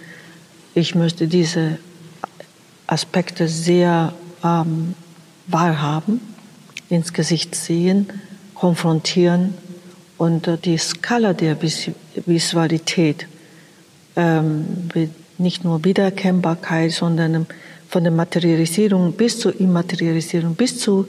ich 0.75 0.95
möchte 0.95 1.27
diese 1.27 1.79
Aspekte 2.87 3.49
sehr 3.49 4.13
ähm, 4.45 4.95
wahrhaben, 5.47 6.21
ins 6.89 7.13
Gesicht 7.13 7.55
sehen, 7.55 8.09
konfrontieren 8.55 9.55
und 10.19 10.47
äh, 10.49 10.59
die 10.59 10.77
Skala 10.77 11.33
der 11.33 11.57
Visualität, 11.63 13.27
ähm, 14.17 14.89
nicht 15.39 15.65
nur 15.65 15.85
Wiedererkennbarkeit, 15.85 16.93
sondern 16.93 17.47
von 17.89 18.05
der 18.05 18.13
Materialisierung 18.13 19.13
bis 19.13 19.39
zur 19.39 19.59
Immaterialisierung, 19.59 20.55
bis 20.55 20.79
zur 20.79 21.09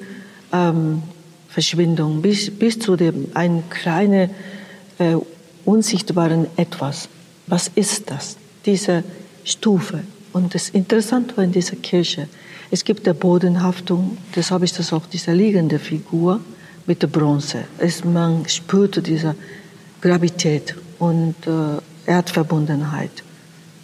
ähm, 0.53 1.03
Verschwindung, 1.50 2.22
bis, 2.22 2.50
bis 2.50 2.80
zu 2.80 2.96
dem 2.96 3.27
ein 3.34 3.63
kleine 3.70 4.30
äh, 4.98 5.15
unsichtbaren 5.65 6.48
Etwas. 6.56 7.10
Was 7.48 7.70
ist 7.75 8.10
das? 8.10 8.38
Diese 8.65 9.03
Stufe. 9.44 10.02
Und 10.34 10.56
das 10.56 10.70
Interessante 10.70 11.36
war 11.38 11.44
in 11.44 11.52
dieser 11.52 11.76
Kirche, 11.76 12.28
es 12.70 12.86
gibt 12.86 13.06
der 13.06 13.14
Bodenhaftung, 13.14 14.18
das 14.34 14.50
habe 14.50 14.64
ich 14.64 14.72
das 14.72 14.94
auch, 14.94 15.06
diese 15.06 15.34
liegende 15.34 15.78
Figur 15.78 16.40
mit 16.86 17.02
der 17.02 17.08
Bronze. 17.08 17.66
Es, 17.78 18.04
man 18.06 18.48
spürte 18.48 19.02
diese 19.02 19.36
Gravität 20.00 20.76
und 21.00 21.36
äh, 21.46 22.10
Erdverbundenheit. 22.10 23.12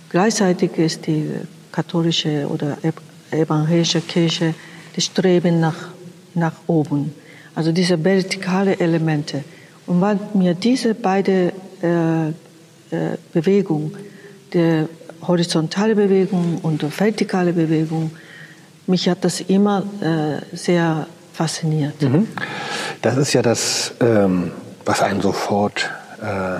Gleichzeitig 0.09 0.77
ist 0.77 1.05
die 1.05 1.29
katholische 1.71 2.47
oder 2.47 2.77
evangelische 3.29 4.01
Kirche 4.01 4.53
das 4.95 5.03
Streben 5.05 5.59
nach, 5.59 5.89
nach 6.33 6.55
oben. 6.67 7.13
Also 7.55 7.71
diese 7.71 8.01
vertikale 8.03 8.79
Elemente. 8.79 9.43
Und 9.85 9.99
weil 9.99 10.19
mir 10.33 10.53
diese 10.53 10.95
beiden 10.95 11.51
äh, 11.81 12.29
äh, 12.29 12.33
Bewegungen, 13.33 13.91
der 14.53 14.87
horizontale 15.25 15.95
Bewegung 15.95 16.59
und 16.61 16.83
vertikale 16.99 17.53
Bewegung, 17.53 18.11
mich 18.85 19.09
hat 19.09 19.23
das 19.25 19.41
immer 19.41 19.83
äh, 20.01 20.55
sehr 20.55 21.07
fasziniert. 21.33 22.01
Mhm. 22.01 22.27
Das 23.01 23.17
ist 23.17 23.33
ja 23.33 23.41
das, 23.41 23.93
ähm, 23.99 24.51
was 24.85 25.01
einen 25.01 25.21
sofort, 25.21 25.89
äh, 26.21 26.59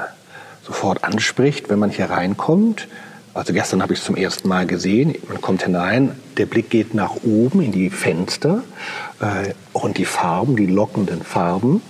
sofort 0.63 1.03
anspricht, 1.03 1.69
wenn 1.69 1.79
man 1.79 1.89
hier 1.89 2.09
reinkommt. 2.09 2.87
Also 3.33 3.53
gestern 3.53 3.81
habe 3.81 3.93
ich 3.93 3.99
es 3.99 4.05
zum 4.05 4.15
ersten 4.15 4.47
Mal 4.47 4.65
gesehen. 4.65 5.15
Man 5.27 5.41
kommt 5.41 5.63
hinein, 5.63 6.11
der 6.37 6.47
Blick 6.47 6.69
geht 6.69 6.93
nach 6.93 7.17
oben 7.23 7.61
in 7.61 7.71
die 7.71 7.89
Fenster 7.89 8.63
äh, 9.19 9.53
und 9.73 9.97
die 9.97 10.05
Farben, 10.05 10.55
die 10.55 10.65
lockenden 10.65 11.21
Farben. 11.21 11.81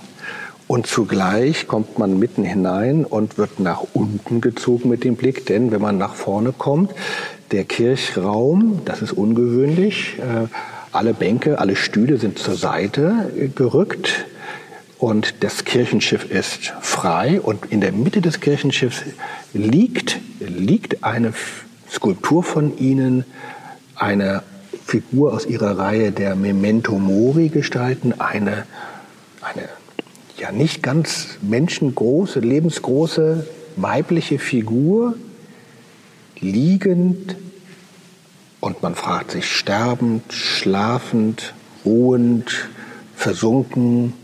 Und 0.68 0.86
zugleich 0.86 1.66
kommt 1.66 1.98
man 1.98 2.18
mitten 2.18 2.44
hinein 2.44 3.06
und 3.06 3.38
wird 3.38 3.58
nach 3.58 3.84
unten 3.94 4.42
gezogen 4.42 4.90
mit 4.90 5.02
dem 5.02 5.16
Blick, 5.16 5.46
denn 5.46 5.70
wenn 5.72 5.80
man 5.80 5.96
nach 5.96 6.14
vorne 6.14 6.52
kommt, 6.52 6.92
der 7.52 7.64
Kirchraum, 7.64 8.82
das 8.84 9.00
ist 9.00 9.12
ungewöhnlich, 9.12 10.18
äh, 10.18 10.46
alle 10.92 11.14
Bänke, 11.14 11.58
alle 11.58 11.74
Stühle 11.74 12.18
sind 12.18 12.38
zur 12.38 12.54
Seite 12.54 13.30
gerückt. 13.54 14.26
Und 14.98 15.42
das 15.44 15.64
Kirchenschiff 15.64 16.30
ist 16.30 16.74
frei. 16.80 17.40
Und 17.40 17.66
in 17.70 17.80
der 17.80 17.92
Mitte 17.92 18.20
des 18.20 18.40
Kirchenschiffs 18.40 19.02
liegt, 19.52 20.18
liegt 20.40 21.04
eine 21.04 21.32
Skulptur 21.90 22.42
von 22.42 22.76
ihnen, 22.78 23.24
eine 23.94 24.42
Figur 24.84 25.34
aus 25.34 25.46
ihrer 25.46 25.78
Reihe 25.78 26.10
der 26.10 26.34
Memento 26.34 26.98
Mori 26.98 27.48
gestalten, 27.48 28.14
eine 28.18 28.66
ja 30.48 30.52
nicht 30.52 30.82
ganz 30.82 31.38
menschengroße, 31.42 32.40
lebensgroße 32.40 33.46
weibliche 33.76 34.38
Figur, 34.38 35.14
liegend 36.40 37.36
und 38.60 38.82
man 38.82 38.94
fragt 38.94 39.32
sich 39.32 39.50
sterbend, 39.50 40.32
schlafend, 40.32 41.54
ruhend, 41.84 42.68
versunken, 43.14 44.14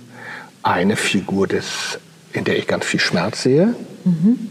eine 0.62 0.96
Figur, 0.96 1.46
des, 1.46 1.98
in 2.32 2.44
der 2.44 2.58
ich 2.58 2.66
ganz 2.66 2.84
viel 2.84 3.00
Schmerz 3.00 3.42
sehe. 3.42 3.74
Mhm. 4.04 4.50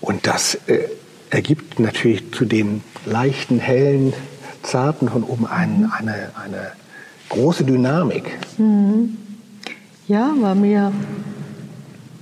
Und 0.00 0.26
das 0.26 0.56
äh, 0.66 0.88
ergibt 1.30 1.78
natürlich 1.78 2.32
zu 2.32 2.44
dem 2.44 2.82
leichten, 3.06 3.58
hellen, 3.58 4.12
zarten 4.62 5.08
von 5.08 5.24
oben 5.24 5.46
einen, 5.46 5.90
eine, 5.90 6.30
eine 6.34 6.72
große 7.28 7.64
Dynamik. 7.64 8.24
Mhm. 8.58 9.16
Ja, 10.08 10.34
war 10.40 10.56
mir 10.56 10.92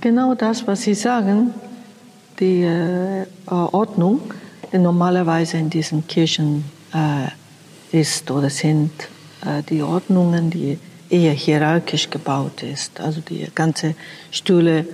genau 0.01 0.35
das, 0.35 0.67
was 0.67 0.83
Sie 0.83 0.93
sagen, 0.93 1.51
die 2.39 2.61
äh, 2.61 3.25
Ordnung, 3.47 4.21
die 4.71 4.77
normalerweise 4.77 5.57
in 5.57 5.71
diesen 5.71 6.05
Kirchen 6.05 6.63
äh, 6.93 7.99
ist 7.99 8.29
oder 8.29 8.51
sind, 8.51 8.91
äh, 9.43 9.63
die 9.67 9.81
Ordnungen, 9.81 10.51
die 10.51 10.77
eher 11.09 11.33
hierarchisch 11.33 12.11
gebaut 12.11 12.61
ist. 12.61 13.01
Also 13.01 13.19
die 13.19 13.47
ganze 13.55 13.95
Stühle 14.29 14.85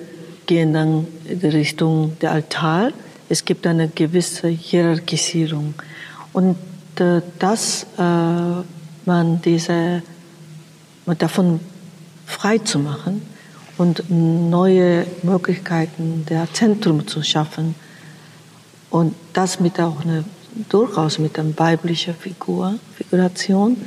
gehen 0.46 0.72
dann 0.72 1.08
in 1.26 1.40
Richtung 1.42 2.18
der 2.22 2.32
Altar. 2.32 2.92
Es 3.28 3.44
gibt 3.44 3.68
eine 3.68 3.90
gewisse 3.90 4.48
Hierarchisierung. 4.48 5.74
Und 6.32 6.56
äh, 7.00 7.22
dass 7.38 7.86
äh, 7.98 8.02
man 9.06 9.42
diese, 9.44 10.02
davon 11.06 11.60
frei 12.28 12.60
zu 12.60 12.78
machen 12.78 13.22
und 13.78 14.04
neue 14.10 15.08
Möglichkeiten 15.24 16.26
der 16.30 16.52
Zentrum 16.54 17.08
zu 17.08 17.24
schaffen. 17.24 17.74
Und 18.90 19.16
das 19.34 19.60
mit 19.60 19.80
auch 19.80 20.02
eine, 20.02 20.24
durchaus 20.70 21.18
mit 21.18 21.40
einer 21.40 21.58
weiblichen 21.58 22.14
Figur, 22.14 22.76
Figuration 22.96 23.78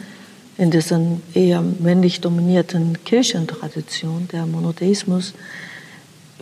in 0.56 0.70
dieser 0.70 1.00
eher 1.34 1.62
männlich 1.62 2.20
dominierten 2.20 3.02
Kirchentradition, 3.04 4.28
der 4.32 4.46
Monotheismus. 4.46 5.34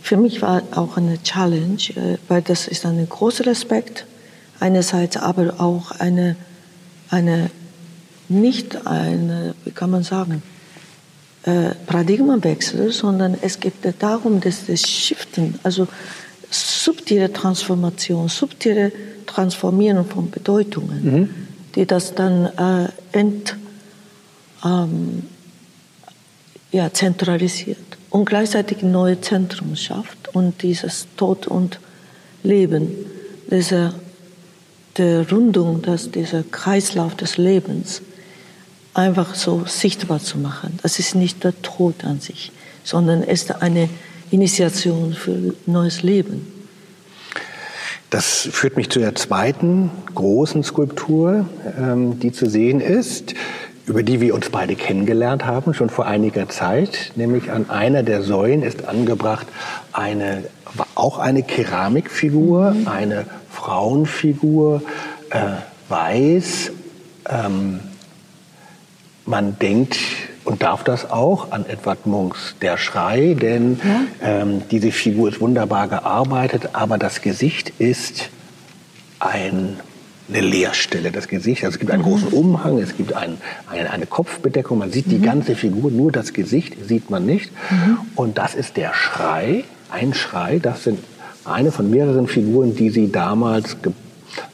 Für 0.01 0.17
mich 0.17 0.41
war 0.41 0.63
auch 0.71 0.97
eine 0.97 1.21
Challenge, 1.21 1.81
äh, 1.95 2.17
weil 2.27 2.41
das 2.41 2.67
ist 2.67 2.85
ein 2.85 3.07
großer 3.07 3.45
Respekt 3.45 4.05
einerseits, 4.59 5.17
aber 5.17 5.59
auch 5.59 5.91
eine, 5.91 6.35
eine 7.09 7.49
nicht 8.29 8.85
eine, 8.87 9.55
wie 9.65 9.71
kann 9.71 9.89
man 9.89 10.03
sagen, 10.03 10.43
äh, 11.49 11.75
Paradigmenwechsel, 11.85 12.91
sondern 12.91 13.35
es 13.41 13.59
geht 13.59 13.73
darum, 13.99 14.39
dass 14.39 14.65
das 14.67 14.81
Shiften, 14.81 15.59
also 15.63 15.87
subtile 16.49 17.31
Transformation, 17.31 18.27
subtile 18.27 18.91
Transformieren 19.25 20.05
von 20.05 20.29
Bedeutungen, 20.29 21.03
mhm. 21.03 21.29
die 21.75 21.85
das 21.85 22.13
dann 22.13 22.45
äh, 22.45 22.89
ent, 23.17 23.55
ähm, 24.63 25.23
ja, 26.71 26.91
zentralisiert 26.93 27.77
und 28.09 28.25
gleichzeitig 28.25 28.83
neue 28.83 29.19
Zentrum 29.21 29.75
schafft 29.75 30.35
und 30.35 30.61
dieses 30.61 31.07
Tod 31.17 31.47
und 31.47 31.79
Leben, 32.43 32.91
diese 33.49 33.93
der 34.97 35.29
Rundung, 35.31 35.81
dass 35.81 36.11
dieser 36.11 36.43
Kreislauf 36.43 37.15
des 37.15 37.37
Lebens 37.37 38.01
einfach 38.93 39.35
so 39.35 39.63
sichtbar 39.65 40.19
zu 40.19 40.37
machen. 40.37 40.79
Das 40.81 40.99
ist 40.99 41.15
nicht 41.15 41.43
der 41.43 41.59
Tod 41.61 42.03
an 42.03 42.19
sich, 42.19 42.51
sondern 42.83 43.23
es 43.23 43.43
ist 43.43 43.61
eine 43.61 43.89
Initiation 44.31 45.13
für 45.13 45.53
neues 45.65 46.03
Leben. 46.03 46.47
Das 48.09 48.49
führt 48.51 48.75
mich 48.75 48.89
zu 48.89 48.99
der 48.99 49.13
zweiten 49.13 49.91
großen 50.15 50.63
Skulptur, 50.63 51.45
ähm, 51.77 52.19
die 52.19 52.31
zu 52.31 52.49
sehen 52.49 52.81
ist, 52.81 53.35
über 53.85 54.01
die 54.01 54.19
wir 54.19 54.33
uns 54.33 54.49
beide 54.49 54.75
kennengelernt 54.75 55.45
haben, 55.45 55.73
schon 55.73 55.89
vor 55.89 56.07
einiger 56.07 56.49
Zeit. 56.49 57.11
Nämlich 57.15 57.51
an 57.51 57.69
einer 57.69 58.01
der 58.01 58.23
Säulen 58.23 58.63
ist 58.63 58.85
angebracht 58.85 59.47
eine, 59.93 60.43
auch 60.95 61.19
eine 61.19 61.43
Keramikfigur, 61.43 62.71
mhm. 62.71 62.87
eine 62.87 63.25
Frauenfigur, 63.51 64.81
äh, 65.29 65.39
weiß. 65.89 66.71
Ähm, 67.29 67.79
man 69.29 69.57
denkt 69.59 69.97
und 70.43 70.63
darf 70.63 70.83
das 70.83 71.09
auch 71.11 71.51
an 71.51 71.65
Edward 71.67 72.05
Munks 72.05 72.55
Der 72.61 72.77
Schrei, 72.77 73.35
denn 73.39 73.79
ja. 73.83 74.01
ähm, 74.41 74.63
diese 74.71 74.91
Figur 74.91 75.29
ist 75.29 75.39
wunderbar 75.39 75.87
gearbeitet, 75.87 76.69
aber 76.73 76.97
das 76.97 77.21
Gesicht 77.21 77.71
ist 77.77 78.29
ein, 79.19 79.79
eine 80.27 80.41
Leerstelle. 80.41 81.11
Das 81.11 81.27
Gesicht, 81.27 81.63
also 81.63 81.75
es 81.75 81.79
gibt 81.79 81.91
einen 81.91 82.01
mhm. 82.01 82.07
großen 82.07 82.27
Umhang, 82.29 82.79
es 82.79 82.97
gibt 82.97 83.13
ein, 83.13 83.37
ein, 83.69 83.87
eine 83.87 84.07
Kopfbedeckung, 84.07 84.79
man 84.79 84.91
sieht 84.91 85.07
mhm. 85.07 85.11
die 85.11 85.21
ganze 85.21 85.55
Figur, 85.55 85.91
nur 85.91 86.11
das 86.11 86.33
Gesicht 86.33 86.75
sieht 86.87 87.09
man 87.09 87.25
nicht. 87.25 87.51
Mhm. 87.69 87.97
Und 88.15 88.37
das 88.37 88.55
ist 88.55 88.77
der 88.77 88.93
Schrei, 88.93 89.63
ein 89.91 90.13
Schrei, 90.13 90.59
das 90.59 90.83
sind 90.83 90.99
eine 91.45 91.71
von 91.71 91.89
mehreren 91.89 92.27
Figuren, 92.27 92.75
die 92.75 92.89
sie 92.89 93.11
damals 93.11 93.81
ge 93.81 93.93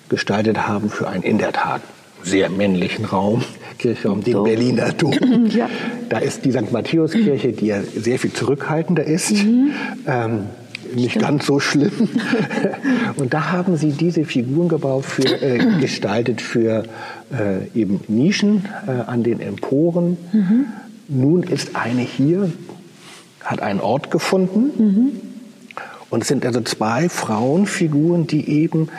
gestaltet 0.08 0.68
haben 0.68 0.92
für 0.92 1.08
einen 1.08 1.24
in 1.24 1.40
der 1.40 1.52
Tat 1.52 1.82
sehr 2.22 2.50
männlichen 2.52 3.06
Raum, 3.06 3.44
Kirchraum, 3.78 4.24
den 4.24 4.34
so. 4.34 4.44
Berliner 4.44 4.92
Dom. 4.94 5.14
Ja. 5.56 5.70
Da 6.10 6.18
ist 6.20 6.44
die 6.44 6.52
St. 6.52 6.72
Matthäuskirche, 6.72 7.52
die 7.52 7.68
ja 7.68 7.82
sehr 7.82 8.20
viel 8.20 8.34
zurückhaltender 8.34 9.04
ist. 9.04 9.32
Mhm. 9.32 9.72
Ähm, 10.08 10.40
nicht 10.94 11.12
Stimmt. 11.12 11.26
ganz 11.26 11.46
so 11.46 11.60
schlimm. 11.60 12.10
Und 13.18 13.34
da 13.34 13.52
haben 13.52 13.78
sie 13.78 13.92
diese 13.92 14.24
Figuren 14.26 14.70
gebaut, 14.70 15.06
für, 15.06 15.42
äh, 15.42 15.60
gestaltet 15.82 16.42
für 16.42 16.84
äh, 17.32 17.80
eben 17.80 18.02
Nischen 18.08 18.66
äh, 18.88 18.92
an 18.92 19.24
den 19.24 19.40
Emporen. 19.40 20.18
Mhm. 20.32 20.66
Nun 21.08 21.44
ist 21.44 21.76
eine 21.76 22.02
hier, 22.02 22.52
hat 23.42 23.62
einen 23.62 23.80
Ort 23.80 24.12
gefunden. 24.12 24.72
Mhm. 24.78 25.12
Und 26.10 26.22
es 26.22 26.28
sind 26.28 26.46
also 26.46 26.62
zwei 26.62 27.10
Frauenfiguren, 27.10 28.28
die 28.28 28.50
eben 28.50 28.90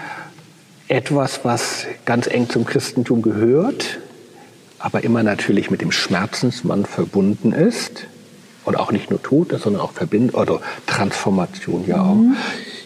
etwas, 0.88 1.44
was 1.44 1.86
ganz 2.04 2.26
eng 2.26 2.48
zum 2.48 2.64
Christentum 2.64 3.22
gehört, 3.22 3.98
aber 4.78 5.04
immer 5.04 5.22
natürlich 5.22 5.70
mit 5.70 5.80
dem 5.80 5.92
Schmerzensmann 5.92 6.84
verbunden 6.84 7.52
ist 7.52 8.06
und 8.64 8.76
auch 8.76 8.92
nicht 8.92 9.10
nur 9.10 9.22
Tod 9.22 9.52
ist, 9.52 9.62
sondern 9.62 9.82
auch 9.82 9.92
Verbind 9.92 10.34
oder 10.34 10.60
Transformation 10.86 11.86
ja 11.86 12.02
auch 12.02 12.14
mhm. 12.14 12.36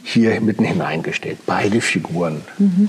hier 0.02 0.40
mitten 0.40 0.64
hineingestellt. 0.64 1.38
Beide 1.46 1.80
Figuren. 1.80 2.42
Mhm. 2.58 2.88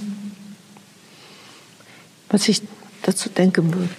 Was 2.29 2.47
ich 2.47 2.61
dazu 3.01 3.29
denken 3.29 3.73
würde, 3.73 3.89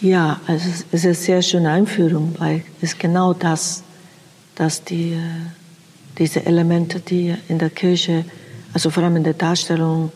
ja, 0.00 0.40
also 0.46 0.68
es 0.68 0.84
ist 0.92 1.04
eine 1.04 1.14
sehr 1.14 1.42
schöne 1.42 1.70
Einführung, 1.70 2.34
weil 2.38 2.64
es 2.80 2.98
genau 2.98 3.32
das, 3.34 3.84
dass 4.56 4.82
die, 4.82 5.12
äh, 5.12 5.18
diese 6.18 6.44
Elemente, 6.44 6.98
die 6.98 7.34
in 7.48 7.58
der 7.58 7.70
Kirche, 7.70 8.24
also 8.72 8.90
vor 8.90 9.04
allem 9.04 9.16
in 9.16 9.24
der 9.24 9.34
Darstellung, 9.34 10.10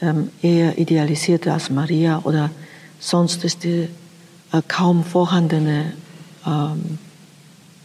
ähm, 0.00 0.30
eher 0.42 0.78
idealisiert 0.78 1.48
als 1.48 1.70
Maria 1.70 2.20
oder 2.22 2.50
sonst 2.98 3.44
ist 3.44 3.64
die 3.64 3.88
äh, 4.52 4.62
kaum 4.66 5.04
vorhandene 5.04 5.92
ähm, 6.46 6.98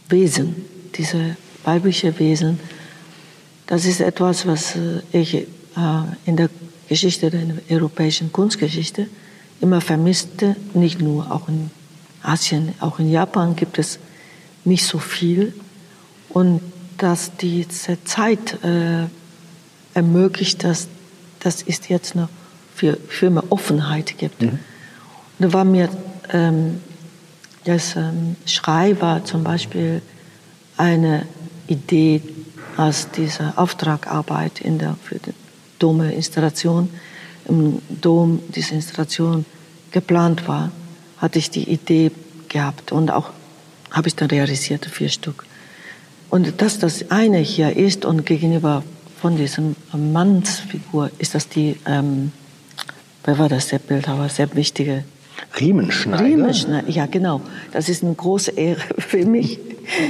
Wesen, 0.08 0.56
diese 0.94 1.36
weibliche 1.64 2.18
Wesen. 2.18 2.60
Das 3.66 3.84
ist 3.84 4.00
etwas, 4.00 4.46
was 4.46 4.76
äh, 4.76 5.00
ich 5.12 5.34
äh, 5.34 5.46
in 6.26 6.36
der 6.36 6.50
Geschichte 6.88 7.30
der 7.30 7.42
europäischen 7.70 8.32
Kunstgeschichte 8.32 9.08
immer 9.60 9.80
vermisste, 9.80 10.56
nicht 10.74 11.00
nur, 11.00 11.30
auch 11.30 11.48
in 11.48 11.70
Asien, 12.22 12.74
auch 12.80 12.98
in 12.98 13.10
Japan 13.10 13.56
gibt 13.56 13.78
es 13.78 13.98
nicht 14.64 14.84
so 14.84 14.98
viel. 14.98 15.54
Und 16.28 16.60
dass 16.98 17.36
diese 17.36 18.02
Zeit 18.04 18.62
äh, 18.62 19.06
ermöglicht, 19.94 20.64
dass 20.64 20.88
das 21.40 21.62
ist 21.62 21.88
jetzt 21.88 22.14
noch 22.14 22.28
für, 22.74 22.96
für 23.08 23.30
mehr 23.30 23.44
Offenheit 23.50 24.18
gibt. 24.18 24.42
Mhm. 24.42 24.58
Da 25.44 25.52
war 25.52 25.64
mir 25.64 25.90
ähm, 26.32 26.80
das 27.64 27.96
ähm, 27.96 28.36
Schrei 28.46 28.98
war 29.00 29.26
zum 29.26 29.44
Beispiel 29.44 30.00
eine 30.78 31.26
Idee, 31.66 32.22
als 32.78 33.10
diese 33.10 33.52
Auftragarbeit 33.56 34.62
in 34.62 34.78
der 34.78 34.96
für 35.04 35.16
die 35.16 35.34
Dome-Installation 35.78 36.88
im 37.46 37.82
Dom 37.88 38.40
diese 38.54 38.74
Installation 38.74 39.44
geplant 39.90 40.48
war, 40.48 40.72
hatte 41.18 41.38
ich 41.38 41.50
die 41.50 41.68
Idee 41.70 42.10
gehabt 42.48 42.90
und 42.90 43.10
auch 43.10 43.28
habe 43.90 44.08
ich 44.08 44.16
dann 44.16 44.30
realisiert 44.30 44.86
vier 44.86 45.10
Stück. 45.10 45.44
Und 46.30 46.62
dass 46.62 46.78
das 46.78 47.10
eine 47.10 47.38
hier 47.38 47.76
ist 47.76 48.06
und 48.06 48.24
gegenüber 48.24 48.82
von 49.20 49.36
diesem 49.36 49.76
Mannsfigur 49.92 51.10
ist 51.18 51.34
das 51.34 51.50
die, 51.50 51.76
ähm, 51.84 52.32
wer 53.24 53.38
war 53.38 53.50
das, 53.50 53.68
der 53.68 53.78
Bildhauer, 53.78 54.30
sehr 54.30 54.52
wichtige 54.54 55.04
Riemenschneider. 55.58 56.24
Riemenschneider, 56.24 56.88
ja 56.88 57.06
genau. 57.06 57.40
Das 57.72 57.88
ist 57.88 58.02
eine 58.02 58.14
große 58.14 58.52
Ehre 58.52 58.80
für 58.98 59.24
mich, 59.24 59.58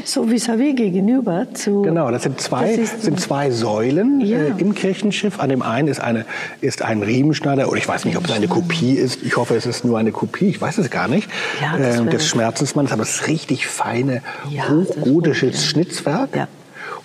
so 0.05 0.25
vis-à-vis 0.25 0.75
gegenüber 0.75 1.47
zu. 1.53 1.83
Genau, 1.83 2.11
das 2.11 2.23
sind 2.23 2.41
zwei, 2.41 2.77
das 2.77 3.03
sind 3.03 3.21
zwei 3.21 3.51
Säulen 3.51 4.21
ja. 4.21 4.39
äh, 4.39 4.53
im 4.59 4.75
Kirchenschiff. 4.75 5.41
An 5.41 5.51
dem 5.51 5.63
einen 5.63 5.89
ist, 5.89 6.01
eine, 6.01 6.25
ist 6.61 6.83
ein 6.83 7.03
Riemenschneider, 7.03 7.69
oder 7.69 7.79
ich 7.79 7.89
weiß 7.89 8.05
nicht, 8.05 8.17
ob 8.17 8.25
es 8.25 8.33
eine 8.33 8.49
Kopie 8.49 8.93
ist. 8.93 9.23
Ich 9.23 9.37
hoffe, 9.37 9.55
es 9.57 9.67
ist 9.67 9.85
nur 9.85 9.99
eine 9.99 10.13
Kopie, 10.13 10.47
ich 10.47 10.61
weiß 10.61 10.79
es 10.79 10.91
gar 10.91 11.09
nicht, 11.09 11.29
ja, 11.61 11.77
äh, 11.77 12.05
des 12.07 12.27
Schmerzensmanns, 12.27 12.93
aber 12.93 13.03
es 13.03 13.17
ist 13.17 13.29
richtig 13.29 13.67
feine, 13.67 14.23
ja, 14.51 14.69
hochgotisches 14.69 15.65
Schnitzwerk. 15.65 16.37
Ja. 16.37 16.49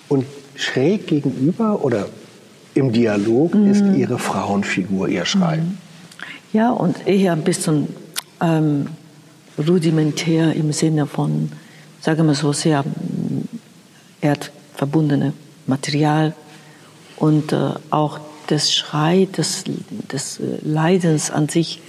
Und 0.08 0.26
schräg 0.54 1.06
gegenüber 1.06 1.84
oder 1.84 2.06
im 2.74 2.92
Dialog 2.92 3.54
mhm. 3.54 3.70
ist 3.70 3.84
ihre 3.96 4.18
Frauenfigur, 4.18 5.08
ihr 5.08 5.24
Schrei. 5.24 5.60
Ja, 6.52 6.70
und 6.70 7.06
eher 7.06 7.32
ein 7.32 7.42
bisschen 7.42 7.88
ähm, 8.40 8.86
rudimentär 9.58 10.54
im 10.54 10.72
Sinne 10.72 11.06
von, 11.06 11.52
sagen 12.00 12.26
wir 12.26 12.34
so, 12.34 12.52
sehr 12.52 12.82
mm, 12.82 13.48
erdverbundene 14.20 15.32
Material 15.66 16.34
und 17.16 17.52
äh, 17.52 17.72
auch 17.90 18.20
das 18.46 18.72
Schrei 18.72 19.28
des, 19.36 19.64
des 20.10 20.40
Leidens 20.62 21.30
an 21.30 21.48
sich 21.48 21.80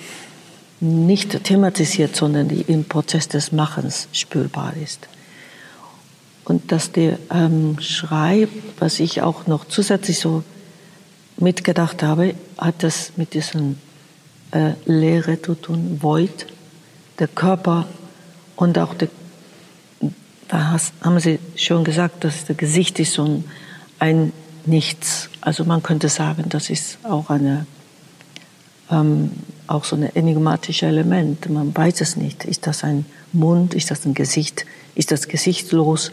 nicht 0.79 1.43
thematisiert, 1.43 2.15
sondern 2.15 2.49
im 2.49 2.85
Prozess 2.85 3.27
des 3.27 3.51
Machens 3.51 4.07
spürbar 4.13 4.73
ist. 4.75 5.07
Und 6.43 6.71
dass 6.71 6.91
der 6.91 7.19
ähm, 7.31 7.77
Schrei, 7.79 8.47
was 8.79 8.99
ich 8.99 9.21
auch 9.21 9.47
noch 9.47 9.65
zusätzlich 9.65 10.19
so 10.19 10.43
mitgedacht 11.37 12.03
habe, 12.03 12.33
hat 12.57 12.83
das 12.83 13.13
mit 13.15 13.33
diesem 13.33 13.77
äh, 14.51 14.73
Leere 14.85 15.41
zu 15.41 15.55
tun, 15.55 15.99
Void, 16.01 16.47
der 17.19 17.27
Körper 17.27 17.87
und 18.55 18.77
auch 18.77 18.93
der, 18.93 19.09
da 20.47 20.77
haben 21.01 21.19
Sie 21.19 21.39
schon 21.55 21.83
gesagt, 21.83 22.23
dass 22.23 22.45
das 22.45 22.57
Gesicht 22.57 22.99
ist 22.99 23.13
so 23.13 23.23
ein, 23.23 23.43
ein 23.99 24.33
Nichts. 24.65 25.29
Also 25.41 25.65
man 25.65 25.81
könnte 25.81 26.07
sagen, 26.07 26.45
das 26.49 26.69
ist 26.69 26.99
auch 27.03 27.31
eine 27.31 27.65
ähm, 28.91 29.31
auch 29.67 29.85
so 29.85 29.95
ein 29.95 30.03
enigmatisches 30.03 30.87
Element. 30.87 31.49
Man 31.49 31.75
weiß 31.75 32.01
es 32.01 32.17
nicht. 32.17 32.45
Ist 32.45 32.67
das 32.67 32.83
ein 32.83 33.05
Mund? 33.31 33.73
Ist 33.73 33.89
das 33.89 34.05
ein 34.05 34.13
Gesicht? 34.13 34.65
Ist 34.93 35.11
das 35.11 35.27
gesichtlos? 35.27 36.11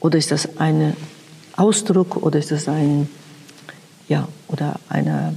Oder 0.00 0.18
ist 0.18 0.30
das 0.32 0.58
ein 0.58 0.96
Ausdruck 1.56 2.16
oder 2.16 2.38
ist 2.38 2.50
das 2.50 2.68
ein, 2.68 3.08
ja, 4.08 4.28
oder 4.48 4.80
eine, 4.88 5.34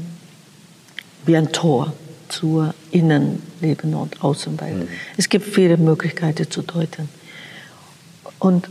wie 1.26 1.38
ein 1.38 1.52
Tor 1.52 1.94
zur 2.30 2.74
Innenleben 2.92 3.94
und 3.94 4.24
Außenwelt? 4.24 4.78
Mhm. 4.78 4.88
Es 5.18 5.28
gibt 5.28 5.46
viele 5.46 5.78
Möglichkeiten 5.78 6.50
zu 6.50 6.62
deuten. 6.62 7.10
Und 8.40 8.70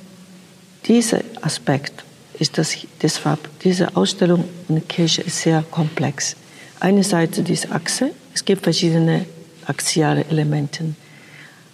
dieser 0.87 1.21
Aspekt 1.42 2.05
ist 2.38 2.57
das, 2.57 2.77
deshalb, 3.03 3.40
diese 3.61 3.97
Ausstellung 3.97 4.44
in 4.68 4.77
der 4.77 4.85
Kirche 4.85 5.23
ist 5.23 5.40
sehr 5.40 5.62
komplex. 5.71 6.37
eine 6.81 7.03
Seite 7.03 7.42
diese 7.42 7.71
Achse. 7.73 8.12
Es 8.35 8.44
gibt 8.44 8.62
verschiedene 8.62 9.27
axiale 9.66 10.25
Elemente. 10.31 10.94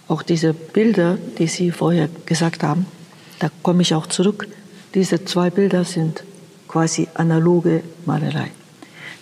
Auch 0.07 0.23
diese 0.23 0.53
Bilder, 0.53 1.17
die 1.37 1.47
Sie 1.47 1.71
vorher 1.71 2.09
gesagt 2.25 2.63
haben, 2.63 2.85
da 3.39 3.49
komme 3.63 3.81
ich 3.81 3.93
auch 3.93 4.07
zurück. 4.07 4.47
Diese 4.93 5.25
zwei 5.25 5.49
Bilder 5.49 5.83
sind 5.83 6.23
quasi 6.67 7.07
analoge 7.13 7.83
Malerei. 8.05 8.51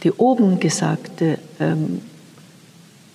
Die 0.03 0.11
oben 0.11 0.59
gesagte 0.59 1.39
ähm, 1.59 2.01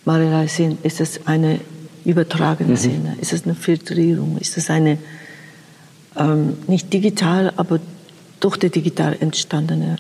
Malerei 0.08 0.46
sind, 0.46 0.82
ist 0.86 1.02
es 1.02 1.26
eine 1.26 1.60
übertragene 2.06 2.70
mhm. 2.70 2.76
Szene, 2.76 3.16
ist 3.20 3.34
es 3.34 3.44
eine 3.44 3.54
Filtrierung, 3.54 4.38
ist 4.38 4.56
es 4.56 4.70
eine 4.70 4.96
ähm, 6.16 6.56
nicht 6.66 6.90
digital, 6.90 7.52
aber 7.56 7.78
durch 8.40 8.56
die 8.56 8.70
digital 8.70 9.14
entstandene 9.20 9.96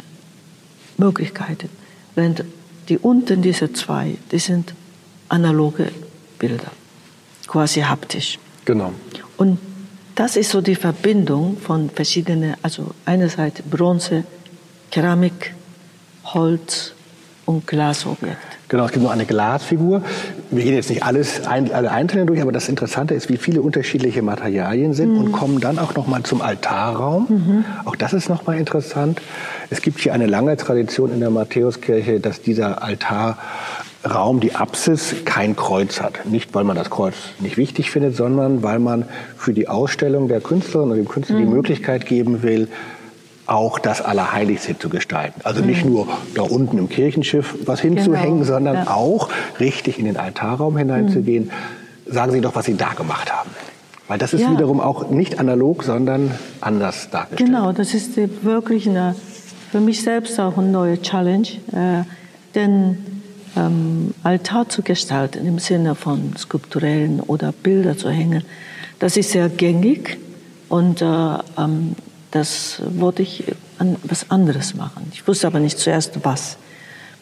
Möglichkeiten. 0.96 1.68
Während 2.14 2.42
die 2.88 2.96
unten 2.96 3.42
diese 3.42 3.70
zwei, 3.74 4.16
die 4.32 4.38
sind 4.38 4.72
analoge 5.28 5.92
Bilder, 6.38 6.72
quasi 7.46 7.80
haptisch. 7.80 8.38
Genau. 8.64 8.94
Und 9.36 9.58
das 10.14 10.36
ist 10.36 10.50
so 10.50 10.62
die 10.62 10.74
Verbindung 10.74 11.58
von 11.58 11.90
verschiedenen, 11.90 12.54
also 12.62 12.94
einerseits 13.04 13.60
Bronze, 13.60 14.24
Keramik, 14.90 15.54
Holz 16.24 16.94
und 17.44 17.66
Glasobjekt. 17.66 18.47
Genau, 18.68 18.84
es 18.84 18.92
gibt 18.92 19.02
noch 19.02 19.12
eine 19.12 19.24
Glasfigur. 19.24 20.02
Wir 20.50 20.62
gehen 20.62 20.74
jetzt 20.74 20.90
nicht 20.90 21.02
alles 21.02 21.46
ein, 21.46 21.72
alle 21.72 21.90
einzeln 21.90 22.26
durch, 22.26 22.42
aber 22.42 22.52
das 22.52 22.68
Interessante 22.68 23.14
ist, 23.14 23.30
wie 23.30 23.38
viele 23.38 23.62
unterschiedliche 23.62 24.20
Materialien 24.20 24.92
sind 24.92 25.12
mhm. 25.12 25.18
und 25.18 25.32
kommen 25.32 25.60
dann 25.60 25.78
auch 25.78 25.94
noch 25.94 26.06
mal 26.06 26.22
zum 26.22 26.42
Altarraum. 26.42 27.26
Mhm. 27.28 27.64
Auch 27.86 27.96
das 27.96 28.12
ist 28.12 28.28
noch 28.28 28.46
mal 28.46 28.58
interessant. 28.58 29.22
Es 29.70 29.80
gibt 29.80 30.00
hier 30.00 30.12
eine 30.12 30.26
lange 30.26 30.54
Tradition 30.58 31.12
in 31.12 31.20
der 31.20 31.30
Matthäuskirche, 31.30 32.20
dass 32.20 32.42
dieser 32.42 32.82
Altarraum, 32.82 34.40
die 34.40 34.54
Apsis, 34.54 35.14
kein 35.24 35.56
Kreuz 35.56 36.02
hat. 36.02 36.26
Nicht, 36.26 36.54
weil 36.54 36.64
man 36.64 36.76
das 36.76 36.90
Kreuz 36.90 37.14
nicht 37.40 37.56
wichtig 37.56 37.90
findet, 37.90 38.16
sondern 38.16 38.62
weil 38.62 38.80
man 38.80 39.06
für 39.38 39.54
die 39.54 39.68
Ausstellung 39.68 40.28
der 40.28 40.42
Künstlerin 40.42 40.88
oder 40.88 40.96
dem 40.96 41.08
Künstler 41.08 41.36
mhm. 41.36 41.40
die 41.40 41.54
Möglichkeit 41.54 42.04
geben 42.04 42.42
will, 42.42 42.68
auch 43.48 43.78
das 43.78 44.02
Allerheiligste 44.02 44.78
zu 44.78 44.88
gestalten. 44.88 45.40
Also 45.42 45.62
nicht 45.62 45.84
mhm. 45.84 45.92
nur 45.92 46.08
da 46.34 46.42
unten 46.42 46.78
im 46.78 46.88
Kirchenschiff 46.88 47.56
was 47.64 47.80
hinzuhängen, 47.80 48.40
genau. 48.40 48.44
sondern 48.44 48.76
ja. 48.76 48.90
auch 48.90 49.30
richtig 49.58 49.98
in 49.98 50.04
den 50.04 50.18
Altarraum 50.18 50.76
hineinzugehen. 50.76 51.46
Mhm. 51.46 52.12
Sagen 52.12 52.32
Sie 52.32 52.40
doch, 52.40 52.54
was 52.54 52.66
Sie 52.66 52.76
da 52.76 52.92
gemacht 52.92 53.32
haben. 53.32 53.50
Weil 54.06 54.18
das 54.18 54.32
ist 54.32 54.42
ja. 54.42 54.52
wiederum 54.52 54.80
auch 54.80 55.10
nicht 55.10 55.38
analog, 55.38 55.82
sondern 55.82 56.32
anders 56.60 57.10
dargestellt. 57.10 57.50
Genau, 57.50 57.72
das 57.72 57.94
ist 57.94 58.16
wirklich 58.42 58.88
eine, 58.88 59.14
für 59.72 59.80
mich 59.80 60.02
selbst 60.02 60.38
auch 60.40 60.56
eine 60.56 60.68
neue 60.68 61.00
Challenge. 61.00 61.48
Äh, 61.72 62.04
denn 62.54 62.98
ähm, 63.56 64.14
Altar 64.22 64.68
zu 64.68 64.82
gestalten 64.82 65.46
im 65.46 65.58
Sinne 65.58 65.94
von 65.94 66.34
skulpturellen 66.36 67.20
oder 67.20 67.52
Bilder 67.52 67.96
zu 67.96 68.10
hängen, 68.10 68.44
das 68.98 69.16
ist 69.16 69.30
sehr 69.30 69.48
gängig 69.48 70.18
und 70.68 71.02
äh, 71.02 71.04
ähm, 71.04 71.94
das 72.30 72.82
wollte 72.86 73.22
ich 73.22 73.44
an, 73.78 73.96
was 74.02 74.30
anderes 74.30 74.74
machen. 74.74 75.10
Ich 75.12 75.26
wusste 75.26 75.46
aber 75.46 75.60
nicht 75.60 75.78
zuerst 75.78 76.24
was. 76.24 76.58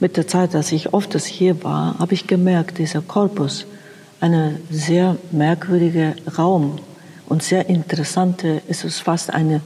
Mit 0.01 0.17
der 0.17 0.27
Zeit, 0.27 0.55
als 0.55 0.73
ich 0.73 0.93
oft 0.93 1.17
hier 1.19 1.63
war, 1.65 1.99
habe 1.99 2.15
ich 2.15 2.27
gemerkt, 2.27 2.79
dieser 2.79 3.01
Korpus, 3.01 3.67
eine 4.21 4.59
sehr 4.71 5.17
merkwürdige 5.31 6.15
Raum 6.37 6.79
und 7.27 7.43
sehr 7.43 7.69
interessante, 7.69 8.63
es 8.69 8.85
ist 8.85 9.01
fast 9.01 9.33
ein 9.33 9.61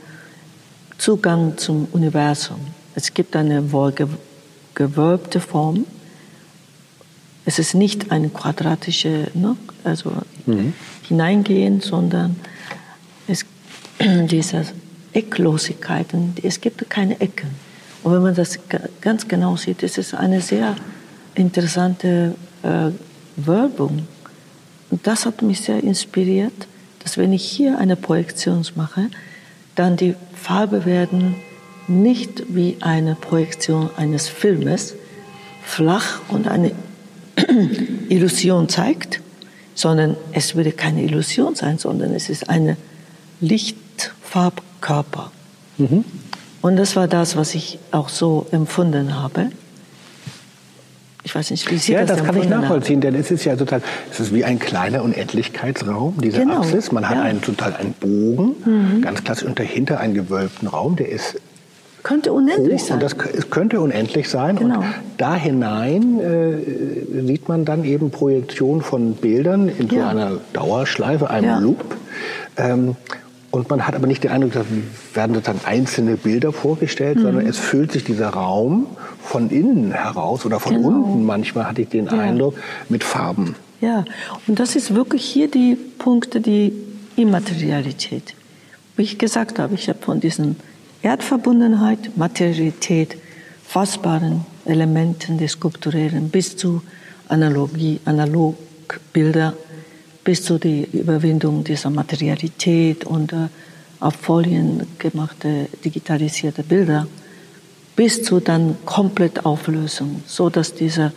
Zugang 0.98 1.56
zum 1.56 1.88
Universum. 1.92 2.60
Es 2.94 3.14
gibt 3.14 3.34
eine 3.36 3.72
wohl 3.72 3.94
gewölbte 4.74 5.40
Form. 5.40 5.86
Es 7.44 7.58
ist 7.58 7.74
nicht 7.74 8.10
eine 8.12 8.28
quadratische, 8.28 9.30
ne, 9.34 9.56
also 9.82 10.12
mhm. 10.46 10.74
hineingehen, 11.08 11.80
sondern 11.80 12.36
es, 13.26 13.46
dieser 13.98 14.64
Ecklosigkeiten. 15.12 16.34
Es 16.42 16.60
gibt 16.60 16.88
keine 16.88 17.20
Ecken. 17.20 17.50
Und 18.02 18.12
wenn 18.12 18.22
man 18.22 18.34
das 18.34 18.58
ganz 19.00 19.28
genau 19.28 19.56
sieht, 19.56 19.82
ist 19.82 19.98
es 19.98 20.14
eine 20.14 20.40
sehr 20.40 20.76
interessante 21.34 22.34
äh, 22.62 22.90
Wölbung. 23.36 24.06
Und 24.90 25.06
das 25.06 25.26
hat 25.26 25.42
mich 25.42 25.60
sehr 25.60 25.82
inspiriert, 25.82 26.66
dass 27.00 27.18
wenn 27.18 27.32
ich 27.32 27.44
hier 27.44 27.78
eine 27.78 27.96
Projektion 27.96 28.64
mache, 28.74 29.10
dann 29.74 29.96
die 29.96 30.14
Farbe 30.34 30.84
werden 30.84 31.36
nicht 31.88 32.54
wie 32.54 32.76
eine 32.80 33.14
Projektion 33.14 33.90
eines 33.96 34.28
Filmes 34.28 34.94
flach 35.62 36.20
und 36.28 36.48
eine 36.48 36.72
Illusion 38.08 38.68
zeigt, 38.68 39.20
sondern 39.74 40.16
es 40.32 40.54
würde 40.54 40.72
keine 40.72 41.02
Illusion 41.02 41.54
sein, 41.54 41.78
sondern 41.78 42.14
es 42.14 42.28
ist 42.28 42.48
eine 42.48 42.76
Lichtfarb 43.40 43.89
Körper. 44.80 45.30
Mhm. 45.78 46.04
Und 46.62 46.76
das 46.76 46.96
war 46.96 47.08
das, 47.08 47.36
was 47.36 47.54
ich 47.54 47.78
auch 47.90 48.08
so 48.08 48.46
empfunden 48.50 49.16
habe. 49.20 49.50
Ich 51.22 51.34
weiß 51.34 51.50
nicht, 51.50 51.70
wie 51.70 51.76
Sie 51.76 51.92
ja, 51.92 52.04
das 52.04 52.18
das 52.18 52.26
kann 52.26 52.36
ich 52.36 52.48
nachvollziehen, 52.48 52.96
haben. 52.96 53.12
denn 53.12 53.14
es 53.14 53.30
ist 53.30 53.44
ja 53.44 53.54
total, 53.54 53.82
es 54.10 54.20
ist 54.20 54.34
wie 54.34 54.44
ein 54.44 54.58
kleiner 54.58 55.02
Unendlichkeitsraum, 55.02 56.14
diese 56.22 56.40
genau. 56.40 56.58
Apsis. 56.58 56.92
Man 56.92 57.08
hat 57.08 57.16
ja. 57.16 57.22
einen 57.22 57.42
total 57.42 57.74
einen 57.74 57.92
Bogen, 57.92 58.54
mhm. 58.64 59.02
ganz 59.02 59.22
klassisch, 59.22 59.46
und 59.46 59.58
dahinter 59.58 60.00
einen 60.00 60.14
gewölbten 60.14 60.68
Raum, 60.68 60.96
der 60.96 61.10
ist 61.10 61.36
könnte 62.02 62.32
unendlich 62.32 62.80
hoch, 62.80 62.86
sein. 62.86 62.94
Und 62.94 63.02
das 63.02 63.14
es 63.36 63.50
könnte 63.50 63.80
unendlich 63.80 64.30
sein. 64.30 64.56
Genau. 64.56 64.78
Und 64.78 64.86
da 65.18 65.34
hinein 65.34 66.18
äh, 66.18 67.26
sieht 67.26 67.48
man 67.48 67.66
dann 67.66 67.84
eben 67.84 68.10
Projektion 68.10 68.80
von 68.80 69.14
Bildern 69.14 69.68
in 69.68 69.88
ja. 69.88 70.02
so 70.02 70.08
einer 70.08 70.32
Dauerschleife, 70.54 71.28
einem 71.28 71.44
ja. 71.44 71.58
Loop. 71.58 71.96
Ähm, 72.56 72.96
und 73.50 73.68
man 73.68 73.86
hat 73.86 73.94
aber 73.94 74.06
nicht 74.06 74.22
den 74.22 74.30
Eindruck, 74.30 74.52
dass 74.52 74.66
werden 75.14 75.34
sozusagen 75.34 75.60
einzelne 75.64 76.16
Bilder 76.16 76.52
vorgestellt, 76.52 77.18
mhm. 77.18 77.22
sondern 77.22 77.46
es 77.46 77.58
füllt 77.58 77.92
sich 77.92 78.04
dieser 78.04 78.28
Raum 78.28 78.86
von 79.22 79.50
innen 79.50 79.92
heraus 79.92 80.46
oder 80.46 80.60
von 80.60 80.74
genau. 80.74 80.88
unten 80.88 81.26
manchmal 81.26 81.66
hatte 81.66 81.82
ich 81.82 81.88
den 81.88 82.06
ja. 82.06 82.12
Eindruck 82.12 82.56
mit 82.88 83.02
Farben. 83.02 83.56
Ja, 83.80 84.04
und 84.46 84.60
das 84.60 84.76
ist 84.76 84.94
wirklich 84.94 85.24
hier 85.24 85.50
die 85.50 85.76
Punkte, 85.98 86.40
die 86.40 86.72
Immaterialität. 87.16 88.34
Wie 88.96 89.02
ich 89.02 89.18
gesagt 89.18 89.58
habe, 89.58 89.74
ich 89.74 89.88
habe 89.88 89.98
von 90.00 90.20
diesen 90.20 90.56
Erdverbundenheit, 91.02 92.16
Materialität, 92.16 93.16
fassbaren 93.66 94.44
Elementen 94.64 95.38
des 95.38 95.52
Skulpturellen 95.52 96.28
bis 96.28 96.56
zu 96.56 96.82
Analogie, 97.28 98.00
Analogbilder 98.04 99.54
bis 100.24 100.44
zu 100.44 100.58
der 100.58 100.92
Überwindung 100.92 101.64
dieser 101.64 101.90
Materialität 101.90 103.04
und 103.04 103.32
äh, 103.32 103.48
auf 104.00 104.14
Folien 104.14 104.86
gemachte 104.98 105.68
digitalisierte 105.84 106.62
Bilder 106.62 107.06
bis 107.96 108.22
zu 108.22 108.40
dann 108.40 108.76
komplett 108.86 109.44
Auflösung, 109.44 110.22
so 110.26 110.48
dass 110.48 110.74
dieser 110.74 111.12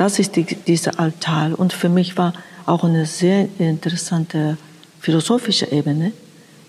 das 0.00 0.18
ist 0.18 0.36
die, 0.36 0.44
dieser 0.44 0.98
Altar 0.98 1.58
und 1.58 1.74
für 1.74 1.90
mich 1.90 2.16
war 2.16 2.32
auch 2.64 2.84
eine 2.84 3.04
sehr 3.04 3.48
interessante 3.58 4.56
philosophische 4.98 5.70
Ebene, 5.70 6.12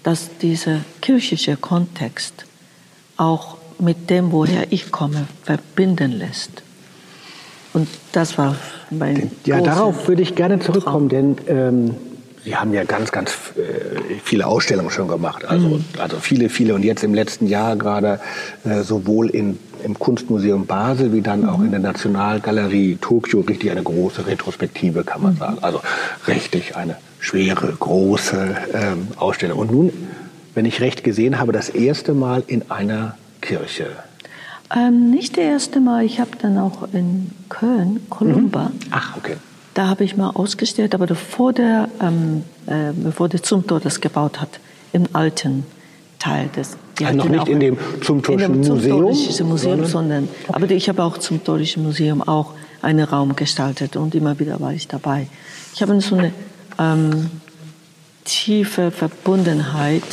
dass 0.04 0.38
dieser 0.42 0.80
kirchliche 1.00 1.56
Kontext 1.56 2.46
auch 3.16 3.58
mit 3.80 4.10
dem, 4.10 4.34
woher 4.34 4.72
ich 4.74 4.92
komme, 4.92 5.28
verbinden 5.44 6.12
lässt. 6.12 6.62
Und 7.74 7.88
das 8.12 8.38
war 8.38 8.56
mein 8.90 9.32
Ja, 9.46 9.62
darauf 9.62 10.08
würde 10.08 10.22
ich 10.22 10.36
gerne 10.36 10.60
zurückkommen, 10.60 11.10
denn 11.10 11.38
ähm, 11.48 11.96
Sie 12.44 12.56
haben 12.56 12.74
ja 12.74 12.84
ganz, 12.86 13.12
ganz 13.12 13.32
äh, 13.56 14.20
viele 14.24 14.48
Ausstellungen 14.48 14.90
schon 14.90 15.08
gemacht. 15.08 15.46
Also, 15.46 15.68
mhm. 15.68 15.86
also 16.00 16.18
viele, 16.20 16.50
viele. 16.50 16.74
Und 16.74 16.84
jetzt 16.84 17.04
im 17.04 17.14
letzten 17.14 17.46
Jahr 17.46 17.76
gerade 17.76 18.20
äh, 18.64 18.82
sowohl 18.82 19.30
in, 19.30 19.60
im 19.84 19.98
Kunstmuseum 19.98 20.66
Basel 20.66 21.14
wie 21.14 21.22
dann 21.22 21.42
mhm. 21.42 21.50
auch 21.50 21.60
in 21.60 21.70
der 21.70 21.80
Nationalgalerie 21.80 22.98
Tokio 23.00 23.42
richtig 23.42 23.70
eine 23.70 23.84
große 23.84 24.26
Retrospektive, 24.26 25.04
kann 25.04 25.22
man 25.22 25.34
mhm. 25.36 25.38
sagen. 25.38 25.58
Also 25.62 25.82
richtig 26.28 26.76
eine 26.76 26.98
schwere, 27.20 27.72
große 27.80 28.56
ähm, 28.74 29.08
Ausstellung. 29.18 29.60
Und 29.60 29.72
nun, 29.72 29.94
wenn 30.56 30.66
ich 30.66 30.82
recht 30.82 31.04
gesehen 31.04 31.40
habe, 31.40 31.52
das 31.52 31.70
erste 31.70 32.16
Mal 32.16 32.44
in 32.48 32.72
einer 32.72 33.18
Kirche. 33.42 33.86
Ähm, 34.76 35.10
nicht 35.10 35.38
das 35.38 35.44
erste 35.44 35.80
Mal. 35.80 36.06
Ich 36.06 36.20
habe 36.20 36.32
dann 36.42 36.58
auch 36.58 36.88
in 36.94 37.32
Köln, 37.50 38.06
Columba. 38.10 38.66
Mhm. 38.70 38.80
Ach, 38.92 39.18
okay. 39.18 39.36
Da 39.74 39.88
habe 39.88 40.04
ich 40.04 40.18
mal 40.18 40.30
ausgestellt, 40.32 40.94
aber 40.94 41.08
bevor 41.08 41.54
der, 41.54 41.90
ähm, 42.02 42.44
äh, 42.68 42.92
bevor 42.94 43.30
der 43.30 43.42
Zumthor 43.42 43.80
das 43.80 44.02
gebaut 44.02 44.40
hat, 44.42 44.60
im 44.94 45.08
alten 45.14 45.66
Teil 46.20 46.50
des. 46.56 46.78
Also 47.04 47.18
noch 47.18 47.30
nicht 47.30 47.48
in 47.48 47.60
dem 47.60 47.78
Zumthorischen 48.02 48.58
Museum? 48.58 49.04
Museum, 49.04 49.58
sondern, 49.58 49.88
sondern 49.88 50.30
okay. 50.48 50.54
aber 50.54 50.72
ich 50.72 50.88
habe 50.88 51.04
auch 51.04 51.18
zum 51.18 51.38
Zumthorischen 51.38 51.84
Museum 51.84 52.22
auch 52.22 52.54
einen 52.82 53.06
Raum 53.06 53.36
gestaltet 53.36 53.96
und 53.96 54.14
immer 54.14 54.40
wieder 54.40 54.60
war 54.60 54.74
ich 54.74 54.88
dabei. 54.88 55.28
Ich 55.74 55.82
habe 55.82 56.00
so 56.02 56.16
eine 56.16 56.32
ähm, 56.78 57.32
tiefe 58.24 58.92
Verbundenheit, 58.92 60.04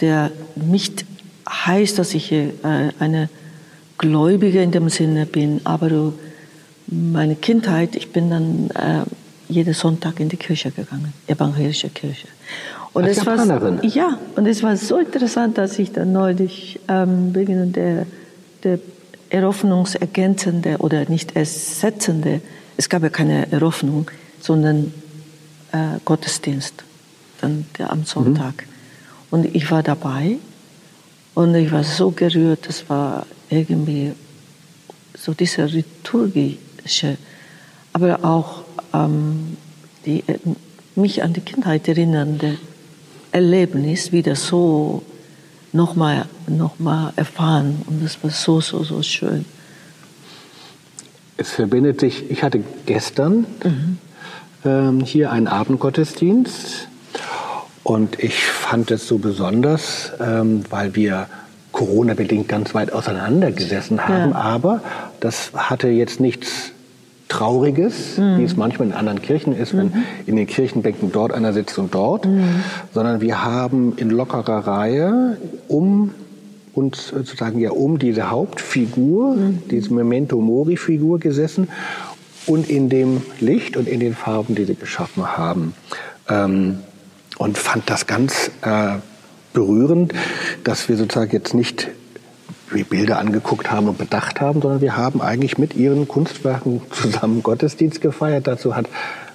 der 0.00 0.30
nicht 0.56 1.04
heißt, 1.48 1.98
dass 1.98 2.14
ich 2.14 2.32
äh, 2.32 2.52
eine 2.98 3.28
Gläubige 3.98 4.62
in 4.62 4.70
dem 4.70 4.88
Sinne 4.88 5.26
bin, 5.26 5.60
aber 5.64 6.12
meine 6.86 7.36
Kindheit, 7.36 7.96
ich 7.96 8.12
bin 8.12 8.30
dann 8.30 8.70
äh, 8.70 9.04
jeden 9.48 9.74
Sonntag 9.74 10.20
in 10.20 10.28
die 10.28 10.36
Kirche 10.36 10.70
gegangen, 10.70 11.12
evangelische 11.26 11.88
Kirche. 11.88 12.28
Und 12.92 13.04
Als 13.04 13.18
es 13.18 13.26
war 13.26 13.84
ja, 13.84 14.18
und 14.36 14.46
es 14.46 14.62
war 14.62 14.76
so 14.76 14.98
interessant, 14.98 15.58
dass 15.58 15.78
ich 15.78 15.92
dann 15.92 16.12
neulich 16.12 16.80
ähm, 16.88 17.34
wegen 17.34 17.72
der, 17.72 18.06
der 18.64 18.78
eröffnungsergänzende 19.30 20.78
oder 20.78 21.08
nicht 21.08 21.36
ersetzende, 21.36 22.40
es 22.76 22.88
gab 22.88 23.02
ja 23.02 23.10
keine 23.10 23.50
Eröffnung, 23.52 24.10
sondern 24.40 24.92
äh, 25.72 25.98
Gottesdienst, 26.04 26.84
dann 27.40 27.66
der 27.76 27.92
am 27.92 28.04
Sonntag. 28.04 28.54
Mhm. 28.54 28.68
Und 29.30 29.54
ich 29.54 29.70
war 29.70 29.82
dabei 29.82 30.36
und 31.34 31.54
ich 31.54 31.70
war 31.70 31.84
so 31.84 32.10
gerührt, 32.10 32.66
das 32.68 32.88
war 32.88 33.26
irgendwie 33.50 34.12
so 35.16 35.34
diese 35.34 35.64
liturgische, 35.64 37.16
aber 37.92 38.24
auch 38.24 38.62
ähm, 38.92 39.56
die, 40.04 40.22
äh, 40.26 40.38
mich 40.94 41.22
an 41.22 41.32
die 41.32 41.40
Kindheit 41.40 41.88
erinnernde 41.88 42.58
Erlebnis 43.32 44.12
wieder 44.12 44.36
so 44.36 45.02
nochmal 45.72 46.26
noch 46.46 46.78
mal 46.78 47.12
erfahren. 47.16 47.82
Und 47.86 48.04
das 48.04 48.22
war 48.22 48.30
so, 48.30 48.60
so, 48.60 48.82
so 48.84 49.02
schön. 49.02 49.44
Es 51.36 51.50
verbindet 51.50 52.00
sich, 52.00 52.30
ich 52.30 52.42
hatte 52.42 52.62
gestern 52.86 53.46
mhm. 53.62 53.98
ähm, 54.64 55.00
hier 55.00 55.30
einen 55.30 55.46
Abendgottesdienst 55.46 56.88
und 57.84 58.18
ich 58.18 58.44
fand 58.44 58.90
es 58.90 59.06
so 59.06 59.18
besonders, 59.18 60.12
ähm, 60.20 60.64
weil 60.68 60.96
wir 60.96 61.28
Corona-bedingt 61.78 62.48
ganz 62.48 62.74
weit 62.74 62.92
auseinander 62.92 63.52
gesessen 63.52 64.08
haben, 64.08 64.32
ja. 64.32 64.36
aber 64.36 64.80
das 65.20 65.52
hatte 65.54 65.86
jetzt 65.88 66.18
nichts 66.18 66.72
Trauriges, 67.28 68.18
mhm. 68.18 68.38
wie 68.38 68.42
es 68.42 68.56
manchmal 68.56 68.88
in 68.88 68.94
anderen 68.94 69.22
Kirchen 69.22 69.54
ist, 69.54 69.76
wenn 69.76 69.86
mhm. 69.86 70.02
in 70.26 70.34
den 70.34 70.48
Kirchenbänken 70.48 71.12
dort 71.12 71.32
einer 71.32 71.52
sitzt 71.52 71.78
und 71.78 71.94
dort, 71.94 72.26
mhm. 72.26 72.64
sondern 72.92 73.20
wir 73.20 73.44
haben 73.44 73.94
in 73.96 74.10
lockerer 74.10 74.66
Reihe 74.66 75.36
um 75.68 76.14
uns 76.74 77.08
sozusagen 77.08 77.60
ja 77.60 77.70
um 77.70 78.00
diese 78.00 78.28
Hauptfigur, 78.28 79.36
mhm. 79.36 79.62
diese 79.70 79.94
Memento 79.94 80.40
Mori 80.40 80.76
Figur 80.76 81.20
gesessen 81.20 81.68
und 82.46 82.68
in 82.68 82.88
dem 82.88 83.22
Licht 83.38 83.76
und 83.76 83.86
in 83.86 84.00
den 84.00 84.16
Farben, 84.16 84.56
die 84.56 84.64
sie 84.64 84.74
geschaffen 84.74 85.36
haben. 85.36 85.74
Ähm, 86.28 86.80
und 87.36 87.56
fand 87.56 87.88
das 87.88 88.08
ganz 88.08 88.50
äh, 88.62 88.96
berührend, 89.52 90.12
dass 90.64 90.88
wir 90.88 90.96
sozusagen 90.96 91.32
jetzt 91.32 91.54
nicht 91.54 91.88
wie 92.70 92.84
Bilder 92.84 93.18
angeguckt 93.18 93.70
haben 93.70 93.88
und 93.88 93.98
bedacht 93.98 94.40
haben, 94.40 94.60
sondern 94.60 94.80
wir 94.80 94.96
haben 94.96 95.20
eigentlich 95.22 95.58
mit 95.58 95.74
ihren 95.74 96.06
Kunstwerken 96.06 96.82
zusammen 96.90 97.42
Gottesdienst 97.42 98.00
gefeiert. 98.00 98.46
Dazu 98.46 98.76
hat 98.76 98.86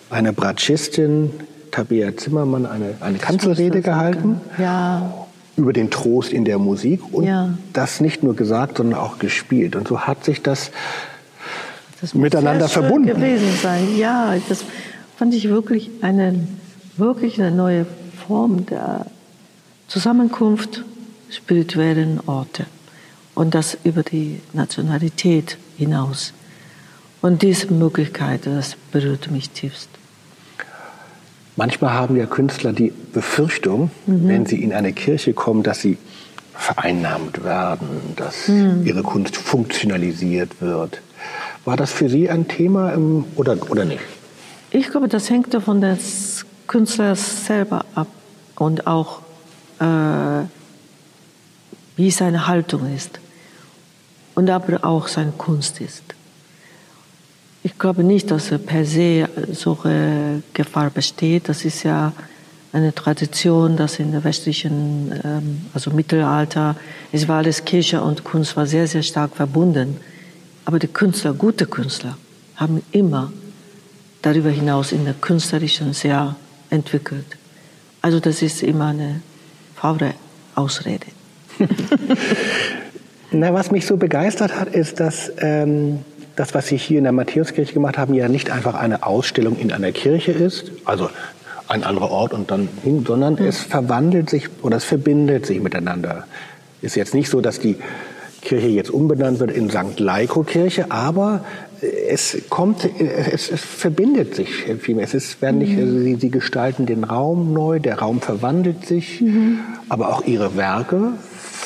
eine 0.10 0.34
Bratschistin, 0.34 1.32
Tabea 1.72 2.16
Zimmermann, 2.16 2.66
eine, 2.66 2.96
eine 3.00 3.18
Kanzelrede 3.18 3.82
gehalten. 3.82 4.42
Ja. 4.58 5.14
Über 5.56 5.74
den 5.74 5.92
Trost 5.92 6.34
in 6.34 6.46
der 6.46 6.58
Musik 6.58 7.02
und 7.12 7.26
ja. 7.26 7.50
das 7.74 8.02
nicht 8.02 8.24
nur 8.24 8.36
gesagt, 8.36 8.78
sondern 8.78 9.00
auch 9.00 9.20
gespielt. 9.20 9.76
Und 9.76 9.88
so 9.88 10.02
hat 10.02 10.24
sich 10.24 10.42
das, 10.42 10.72
das 12.02 12.16
miteinander 12.16 12.68
verbunden. 12.68 13.08
gewesen 13.08 13.54
sein. 13.62 13.96
Ja, 13.98 14.36
das 14.50 14.64
fand 15.16 15.34
ich 15.36 15.50
wirklich 15.50 15.92
eine, 16.02 16.48
wirklich 16.98 17.40
eine 17.40 17.52
neue 17.52 17.86
Form 18.28 18.66
der 18.66 19.06
Zusammenkunft 19.88 20.84
spirituellen 21.30 22.20
Orte 22.26 22.66
und 23.36 23.56
das 23.56 23.78
über 23.84 24.04
die 24.04 24.40
Nationalität 24.54 25.58
hinaus. 25.78 26.34
Und 27.22 27.42
diese 27.42 27.74
Möglichkeit, 27.74 28.46
das 28.46 28.76
berührt 28.92 29.32
mich 29.32 29.50
tiefst. 29.50 29.90
Manchmal 31.56 31.94
haben 31.94 32.16
ja 32.16 32.26
Künstler 32.26 32.74
die 32.74 32.92
Befürchtung, 33.14 33.92
mhm. 34.06 34.28
wenn 34.28 34.46
sie 34.46 34.62
in 34.62 34.74
eine 34.74 34.92
Kirche 34.92 35.34
kommen, 35.34 35.64
dass 35.64 35.82
sie 35.82 35.98
vereinnahmt 36.54 37.44
werden, 37.44 37.88
dass 38.16 38.48
mhm. 38.48 38.86
ihre 38.86 39.04
Kunst 39.04 39.38
funktionalisiert 39.38 40.62
wird. 40.62 41.02
War 41.66 41.78
das 41.78 41.92
für 41.92 42.10
Sie 42.10 42.30
ein 42.30 42.48
Thema 42.48 42.92
im, 42.92 43.26
oder, 43.36 43.58
oder 43.70 43.86
nicht? 43.86 44.02
Ich 44.72 44.90
glaube, 44.90 45.08
das 45.08 45.30
hängt 45.30 45.54
von 45.54 45.82
des 45.82 46.46
Künstlers 46.68 47.46
selber 47.46 47.86
ab 47.96 48.08
und 48.56 48.88
auch 48.88 49.23
äh, 49.84 50.48
wie 51.96 52.12
seine 52.12 52.48
Haltung 52.48 52.94
ist 52.94 53.20
und 54.36 54.50
aber 54.50 54.84
auch 54.84 55.08
seine 55.08 55.32
Kunst 55.32 55.82
ist. 55.82 56.04
Ich 57.66 57.78
glaube 57.78 58.04
nicht, 58.04 58.30
dass 58.32 58.50
per 58.66 58.86
se 58.86 59.30
solche 59.52 60.44
Gefahr 60.54 60.90
besteht. 60.90 61.48
Das 61.48 61.64
ist 61.64 61.84
ja 61.84 62.12
eine 62.74 62.94
Tradition, 62.94 63.78
dass 63.78 64.00
in 64.00 64.12
der 64.12 64.24
westlichen, 64.24 65.14
ähm, 65.24 65.66
also 65.74 65.92
Mittelalter, 65.92 66.76
es 67.12 67.28
war 67.28 67.38
alles 67.38 67.64
Kirche 67.64 68.02
und 68.02 68.24
Kunst 68.24 68.58
war 68.58 68.66
sehr, 68.66 68.88
sehr 68.88 69.04
stark 69.04 69.36
verbunden. 69.36 69.98
Aber 70.66 70.80
die 70.80 70.88
Künstler, 70.88 71.34
gute 71.34 71.66
Künstler, 71.66 72.18
haben 72.56 72.82
immer 72.92 73.32
darüber 74.22 74.50
hinaus 74.50 74.92
in 74.92 75.06
der 75.06 75.14
künstlerischen 75.14 75.94
sehr 75.94 76.36
entwickelt. 76.70 77.38
Also 78.02 78.20
das 78.20 78.42
ist 78.42 78.64
immer 78.64 78.88
eine 78.88 79.22
faule 79.84 80.14
Ausrede. 80.56 81.08
Na, 83.32 83.54
was 83.54 83.70
mich 83.70 83.86
so 83.86 83.98
begeistert 83.98 84.58
hat, 84.58 84.70
ist, 84.70 85.02
dass 85.02 85.30
ähm, 85.40 86.00
das, 86.38 86.54
was 86.54 86.68
Sie 86.68 86.78
hier 86.78 87.00
in 87.00 87.04
der 87.04 87.12
Matthäuskirche 87.12 87.74
gemacht 87.74 87.98
haben, 87.98 88.14
ja 88.14 88.30
nicht 88.30 88.50
einfach 88.50 88.76
eine 88.76 89.06
Ausstellung 89.06 89.58
in 89.60 89.74
einer 89.74 89.92
Kirche 89.92 90.32
ist, 90.32 90.72
also 90.86 91.10
ein 91.68 91.84
anderer 91.84 92.12
Ort 92.12 92.34
und 92.34 92.50
dann 92.50 92.70
hin, 92.82 93.04
sondern 93.06 93.34
mhm. 93.34 93.46
es 93.46 93.60
verwandelt 93.60 94.30
sich 94.30 94.48
oder 94.62 94.78
es 94.78 94.86
verbindet 94.86 95.46
sich 95.46 95.60
miteinander. 95.60 96.28
Ist 96.82 96.96
jetzt 96.96 97.14
nicht 97.14 97.30
so, 97.30 97.42
dass 97.42 97.60
die 97.60 97.76
Kirche 98.42 98.68
jetzt 98.68 98.90
umbenannt 98.90 99.40
wird 99.40 99.52
in 99.52 99.70
St. 99.70 100.00
Leiko 100.00 100.44
Kirche, 100.44 100.92
aber 100.92 101.44
es 101.84 102.38
kommt, 102.50 102.88
es, 103.00 103.52
es 103.52 103.62
verbindet 103.62 104.36
sich 104.36 104.50
viel 104.80 104.96
mehr. 104.96 105.04
Es 105.04 105.14
ist, 105.14 105.42
werden 105.42 105.60
nicht, 105.60 105.78
also 105.78 106.00
sie, 106.00 106.16
sie, 106.16 106.30
gestalten 106.30 106.86
den 106.86 107.04
Raum 107.04 107.54
neu, 107.54 107.80
der 107.80 108.00
Raum 108.00 108.22
verwandelt 108.22 108.86
sich, 108.86 109.22
mhm. 109.22 109.60
aber 109.90 110.10
auch 110.10 110.26
ihre 110.26 110.56
Werke 110.56 111.14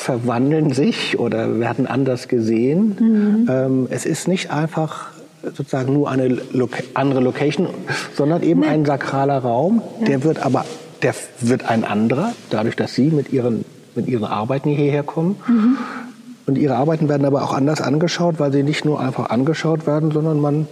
verwandeln 0.08 0.72
sich 0.72 1.18
oder 1.18 1.58
werden 1.60 1.86
anders 1.86 2.28
gesehen. 2.28 2.96
Mhm. 2.98 3.48
Ähm, 3.50 3.86
es 3.90 4.06
ist 4.06 4.28
nicht 4.28 4.50
einfach 4.50 5.10
sozusagen 5.42 5.92
nur 5.92 6.10
eine 6.10 6.28
Loca 6.28 6.82
andere 6.94 7.20
Location, 7.20 7.68
sondern 8.14 8.42
eben 8.42 8.60
nee. 8.60 8.66
ein 8.66 8.84
sakraler 8.84 9.38
Raum. 9.38 9.82
Ja. 10.00 10.06
Der 10.06 10.24
wird 10.24 10.44
aber, 10.44 10.64
der 11.02 11.14
wird 11.40 11.68
ein 11.68 11.84
anderer, 11.84 12.32
dadurch, 12.50 12.76
dass 12.76 12.94
Sie 12.94 13.10
mit 13.10 13.32
Ihren, 13.32 13.64
mit 13.94 14.08
Ihren 14.08 14.24
Arbeiten 14.24 14.70
hierher 14.70 15.02
kommen. 15.02 15.36
Mhm. 15.46 15.78
Und 16.48 16.56
Ihre 16.56 16.76
Arbeiten 16.76 17.10
werden 17.10 17.26
aber 17.26 17.44
auch 17.44 17.52
anders 17.52 17.82
angeschaut, 17.82 18.40
weil 18.40 18.50
sie 18.52 18.62
nicht 18.62 18.86
nur 18.86 18.98
einfach 19.00 19.28
angeschaut 19.28 19.86
werden, 19.86 20.10
sondern 20.12 20.40
man 20.40 20.66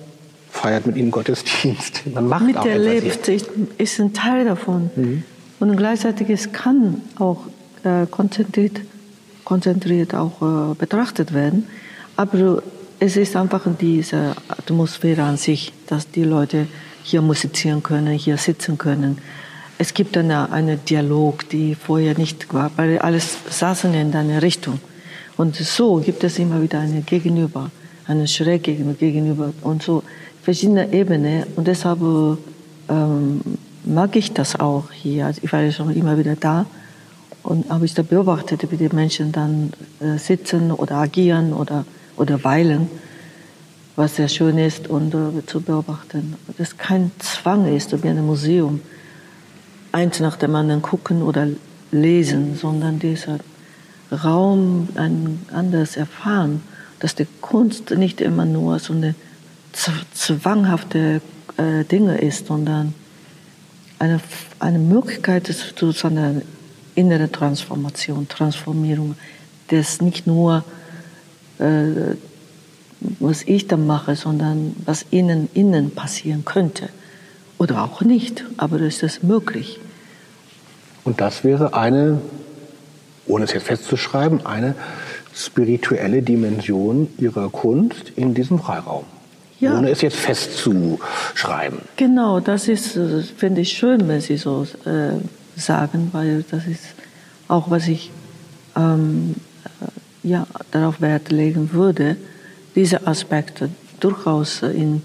feiert 0.51 0.87
mit 0.87 0.97
ihnen 0.97 1.11
Gottesdienst. 1.11 2.03
Man 2.15 2.29
macht 2.29 2.47
mit 2.47 2.57
auch 2.57 2.65
ist, 2.65 3.29
ist 3.77 4.01
ein 4.01 4.15
Teil 4.15 4.47
davon. 4.47 4.91
Mhm. 4.97 5.23
Und 5.61 5.77
gleichzeitig 5.77 6.31
es 6.31 6.53
kann 6.53 7.03
auch 7.19 7.41
äh, 7.85 8.07
konzentriert 8.07 8.81
konzentriert 9.45 10.15
auch 10.15 10.41
äh, 10.41 10.75
betrachtet 10.75 11.35
werden. 11.35 11.67
Aber 12.17 12.63
es 12.99 13.19
ist 13.19 13.37
einfach 13.37 13.63
diese 13.79 14.35
Atmosphäre 14.49 15.25
an 15.25 15.37
sich, 15.37 15.75
dass 15.87 16.11
die 16.11 16.25
Leute 16.25 16.69
hier 17.03 17.21
musizieren 17.21 17.83
können, 17.83 18.15
hier 18.15 18.39
sitzen 18.39 18.79
können. 18.79 19.19
Es 19.77 19.93
gibt 19.93 20.17
eine, 20.17 20.51
einen 20.51 20.83
Dialog, 20.87 21.49
die 21.51 21.75
vorher 21.75 22.17
nicht 22.17 22.53
war, 22.55 22.71
weil 22.77 22.99
alles 22.99 23.37
saßen 23.51 23.93
in 23.93 24.15
eine 24.15 24.41
Richtung. 24.41 24.81
Und 25.37 25.57
so 25.57 25.97
gibt 25.97 26.25
es 26.25 26.39
immer 26.39 26.63
wieder 26.63 26.81
eine 26.81 27.03
Gegenüber, 27.03 27.71
eine 28.07 28.27
schräg 28.27 28.63
gegenüber 28.63 29.53
und 29.63 29.83
so 29.83 30.03
verschiedene 30.43 30.93
Ebenen. 30.93 31.45
Und 31.57 31.67
deshalb 31.67 32.01
ähm, 32.89 33.41
mag 33.85 34.17
ich 34.17 34.33
das 34.33 34.59
auch 34.59 34.91
hier. 34.93 35.33
Ich 35.43 35.53
war 35.53 35.61
ja 35.61 35.73
schon 35.73 35.95
immer 35.95 36.17
wieder 36.19 36.37
da 36.37 36.67
und 37.43 37.71
habe 37.71 37.85
ich 37.85 37.95
da 37.95 38.03
beobachtet, 38.03 38.71
wie 38.71 38.77
die 38.77 38.89
Menschen 38.95 39.33
dann 39.33 39.73
äh, 40.01 40.19
sitzen 40.19 40.73
oder 40.73 40.97
agieren 40.97 41.53
oder, 41.53 41.85
oder 42.17 42.43
weilen, 42.43 42.89
was 43.95 44.17
sehr 44.17 44.29
schön 44.29 44.59
ist 44.59 44.89
und 44.89 45.15
äh, 45.15 45.47
zu 45.47 45.61
beobachten. 45.61 46.35
Das 46.59 46.77
kein 46.77 47.13
Zwang 47.19 47.67
ist, 47.67 47.93
wie 48.03 48.09
in 48.09 48.19
einem 48.19 48.27
Museum, 48.27 48.81
eins 49.93 50.21
nach 50.21 50.37
dem 50.37 50.55
anderen 50.55 50.83
gucken 50.83 51.23
oder 51.23 51.47
lesen, 51.93 52.57
sondern 52.57 52.99
dieser 52.99 53.39
Raum 54.11 54.89
ein 54.95 55.41
anders 55.53 55.97
erfahren, 55.97 56.63
dass 57.01 57.15
die 57.15 57.27
Kunst 57.41 57.91
nicht 57.91 58.21
immer 58.21 58.45
nur 58.45 58.79
so 58.79 58.93
eine 58.93 59.15
zwanghafte 60.15 61.21
äh, 61.57 61.85
Dinge 61.85 62.19
ist, 62.19 62.47
sondern 62.47 62.95
eine, 63.99 64.21
eine 64.59 64.79
Möglichkeit 64.79 65.49
ist, 65.49 65.61
sozusagen 65.79 66.43
innere 66.95 67.31
Transformation, 67.31 68.29
Transformierung, 68.29 69.17
das 69.69 70.01
nicht 70.01 70.27
nur 70.27 70.65
äh, 71.59 72.17
was 73.21 73.43
ich 73.43 73.67
dann 73.67 73.87
mache, 73.87 74.17
sondern 74.17 74.75
was 74.85 75.07
ihnen 75.11 75.49
innen 75.55 75.91
passieren 75.91 76.45
könnte. 76.45 76.89
Oder 77.59 77.85
auch 77.85 78.01
nicht, 78.03 78.45
aber 78.57 78.81
ist 78.81 79.03
das 79.03 79.23
möglich. 79.23 79.81
Und 81.05 81.21
das 81.21 81.45
wäre 81.45 81.75
eine, 81.75 82.21
ohne 83.27 83.45
es 83.45 83.53
jetzt 83.53 83.67
festzuschreiben, 83.67 84.47
eine 84.47 84.75
spirituelle 85.35 86.23
Dimension 86.23 87.09
Ihrer 87.19 87.51
Kunst 87.51 88.13
in 88.17 88.35
diesem 88.35 88.59
Freiraum. 88.59 89.05
Ja. 89.61 89.79
Ohne 89.79 89.91
es 89.91 90.03
jetzt 90.03 90.17
festzuschreiben. 90.17 91.79
Genau, 91.97 92.41
das 92.41 92.69
ist, 92.69 92.99
finde 93.37 93.63
ich 93.63 93.73
schön, 93.73 94.07
wenn 94.09 94.21
Sie 94.21 94.37
so 94.37 94.67
äh, 94.85 95.13
sagen, 95.59 96.11
weil 96.13 96.45
das 96.51 96.67
ist 96.67 96.85
auch, 97.49 97.71
was 97.71 97.89
ich 97.89 98.11
ähm, 98.77 99.35
äh, 99.81 100.29
ja, 100.29 100.47
darauf 100.71 101.01
Wert 101.01 101.31
legen 101.31 101.73
würde, 101.73 102.17
diese 102.75 103.07
Aspekte 103.07 103.71
durchaus 104.01 104.63
in, 104.63 105.03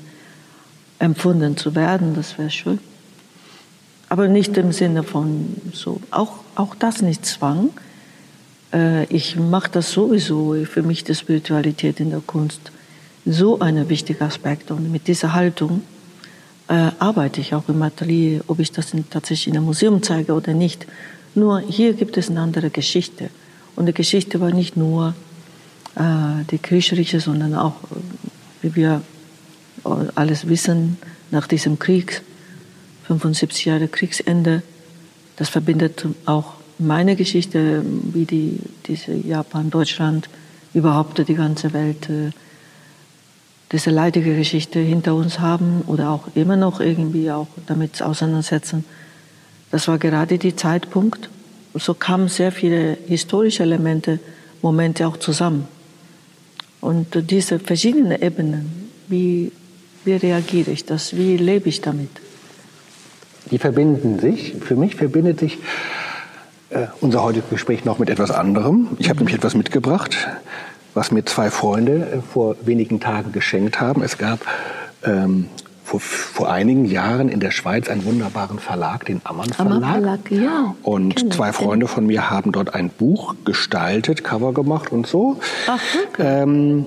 empfunden 1.00 1.56
zu 1.56 1.76
werden, 1.76 2.14
das 2.16 2.38
wäre 2.38 2.50
schön. 2.50 2.80
Aber 4.10 4.28
nicht 4.28 4.58
im 4.58 4.74
Sinne 4.74 5.04
von 5.04 5.56
so, 5.72 6.02
auch, 6.12 6.40
auch 6.56 6.76
das 6.76 7.02
nicht 7.02 7.26
Zwang. 7.26 7.70
Äh, 8.74 9.06
ich 9.06 9.36
mache 9.36 9.70
das 9.72 9.92
sowieso, 9.92 10.56
für 10.66 10.84
mich 10.84 11.04
die 11.04 11.16
Spiritualität 11.16 12.00
in 12.00 12.12
der 12.12 12.22
Kunst 12.22 12.72
so 13.26 13.60
ein 13.60 13.90
wichtiger 13.90 14.26
Aspekt. 14.26 14.72
Und 14.72 14.92
mit 14.92 15.08
dieser 15.08 15.34
Haltung 15.34 15.84
äh, 16.68 16.92
arbeite 17.00 17.42
ich 17.42 17.54
auch 17.54 17.68
im 17.68 17.82
Atelier, 17.82 18.42
ob 18.48 18.60
ich 18.60 18.72
das 18.72 18.94
in, 18.94 19.10
tatsächlich 19.10 19.50
in 19.50 19.58
einem 19.58 19.66
Museum 19.66 20.02
zeige 20.02 20.34
oder 20.34 20.54
nicht. 20.54 20.88
Nur 21.36 21.60
hier 21.60 21.94
gibt 21.94 22.18
es 22.18 22.30
eine 22.30 22.42
andere 22.42 22.70
Geschichte. 22.70 23.30
Und 23.76 23.86
die 23.86 23.94
Geschichte 23.94 24.40
war 24.42 24.52
nicht 24.52 24.76
nur 24.76 25.14
äh, 25.96 26.44
die 26.50 26.58
kriegerische, 26.58 27.20
sondern 27.20 27.56
auch, 27.56 27.76
wie 28.62 28.76
wir 28.76 29.02
alles 30.16 30.48
wissen, 30.48 30.98
nach 31.32 31.48
diesem 31.48 31.80
Krieg, 31.80 32.22
75 33.08 33.66
Jahre 33.66 33.88
Kriegsende, 33.88 34.62
das 35.38 35.50
verbindet 35.50 36.06
auch 36.26 36.54
meine 36.82 37.15
Geschichte, 37.15 37.84
wie 37.86 38.26
die, 38.26 38.60
diese 38.88 39.13
Japan, 39.13 39.70
Deutschland, 39.70 40.30
überhaupt 40.74 41.26
die 41.28 41.36
ganze 41.36 41.74
Welt, 41.74 42.10
äh, 42.10 42.32
diese 43.72 43.89
leidige 43.89 44.36
Geschichte 44.36 44.80
hinter 44.80 45.15
uns 45.15 45.39
haben 45.39 45.84
oder 45.88 46.10
auch 46.10 46.28
immer 46.36 46.58
noch 46.58 46.82
irgendwie 46.82 47.32
auch 47.32 47.48
damit 47.67 48.02
auseinandersetzen. 48.02 48.84
Das 49.70 49.88
war 49.88 49.98
gerade 49.98 50.38
der 50.38 50.58
Zeitpunkt. 50.58 51.30
So 51.76 51.94
kamen 51.94 52.28
sehr 52.28 52.52
viele 52.52 52.98
historische 53.08 53.63
Elemente, 53.63 54.20
Momente 54.62 55.08
auch 55.08 55.17
zusammen. 55.17 55.67
Und 56.82 57.32
diese 57.32 57.60
verschiedenen 57.60 58.22
Ebenen, 58.22 58.89
wie, 59.08 59.52
wie 60.04 60.13
reagiere 60.13 60.72
ich 60.72 60.84
das, 60.84 61.15
wie 61.15 61.38
lebe 61.38 61.70
ich 61.70 61.80
damit? 61.80 62.10
Die 63.50 63.58
verbinden 63.58 64.20
sich. 64.20 64.56
Für 64.60 64.76
mich 64.76 64.96
verbindet 64.96 65.39
sich 65.39 65.58
äh, 66.72 66.88
unser 67.02 67.24
heutiges 67.24 67.50
Gespräch 67.50 67.86
noch 67.86 68.00
mit 68.00 68.10
etwas 68.10 68.32
anderem. 68.32 68.90
Ich 68.98 69.10
habe 69.10 69.20
nämlich 69.20 69.36
etwas 69.36 69.56
mitgebracht, 69.56 70.28
was 70.94 71.12
mir 71.12 71.26
zwei 71.26 71.52
Freunde 71.52 71.94
äh, 71.94 72.22
vor 72.22 72.56
wenigen 72.64 73.00
Tagen 73.00 73.32
geschenkt 73.32 73.80
haben. 73.80 74.02
Es 74.02 74.18
gab 74.18 74.40
ähm, 75.04 75.48
vor, 75.84 76.00
vor 76.00 76.52
einigen 76.52 76.86
Jahren 76.86 77.28
in 77.28 77.40
der 77.40 77.52
Schweiz 77.52 77.90
einen 77.90 78.06
wunderbaren 78.06 78.60
Verlag, 78.60 79.06
den 79.06 79.22
Ammann 79.26 79.50
Verlag. 79.50 79.76
Ammann 79.76 79.92
Verlag 79.92 80.32
ja, 80.32 80.76
und 80.84 81.34
zwei 81.34 81.52
Freunde 81.52 81.88
von 81.88 82.06
mir 82.06 82.30
haben 82.30 82.52
dort 82.52 82.74
ein 82.74 82.90
Buch 82.90 83.36
gestaltet, 83.44 84.24
Cover 84.24 84.54
gemacht 84.54 84.92
und 84.92 85.08
so. 85.08 85.40
Ach, 85.68 85.80
okay. 86.10 86.44
ähm, 86.44 86.86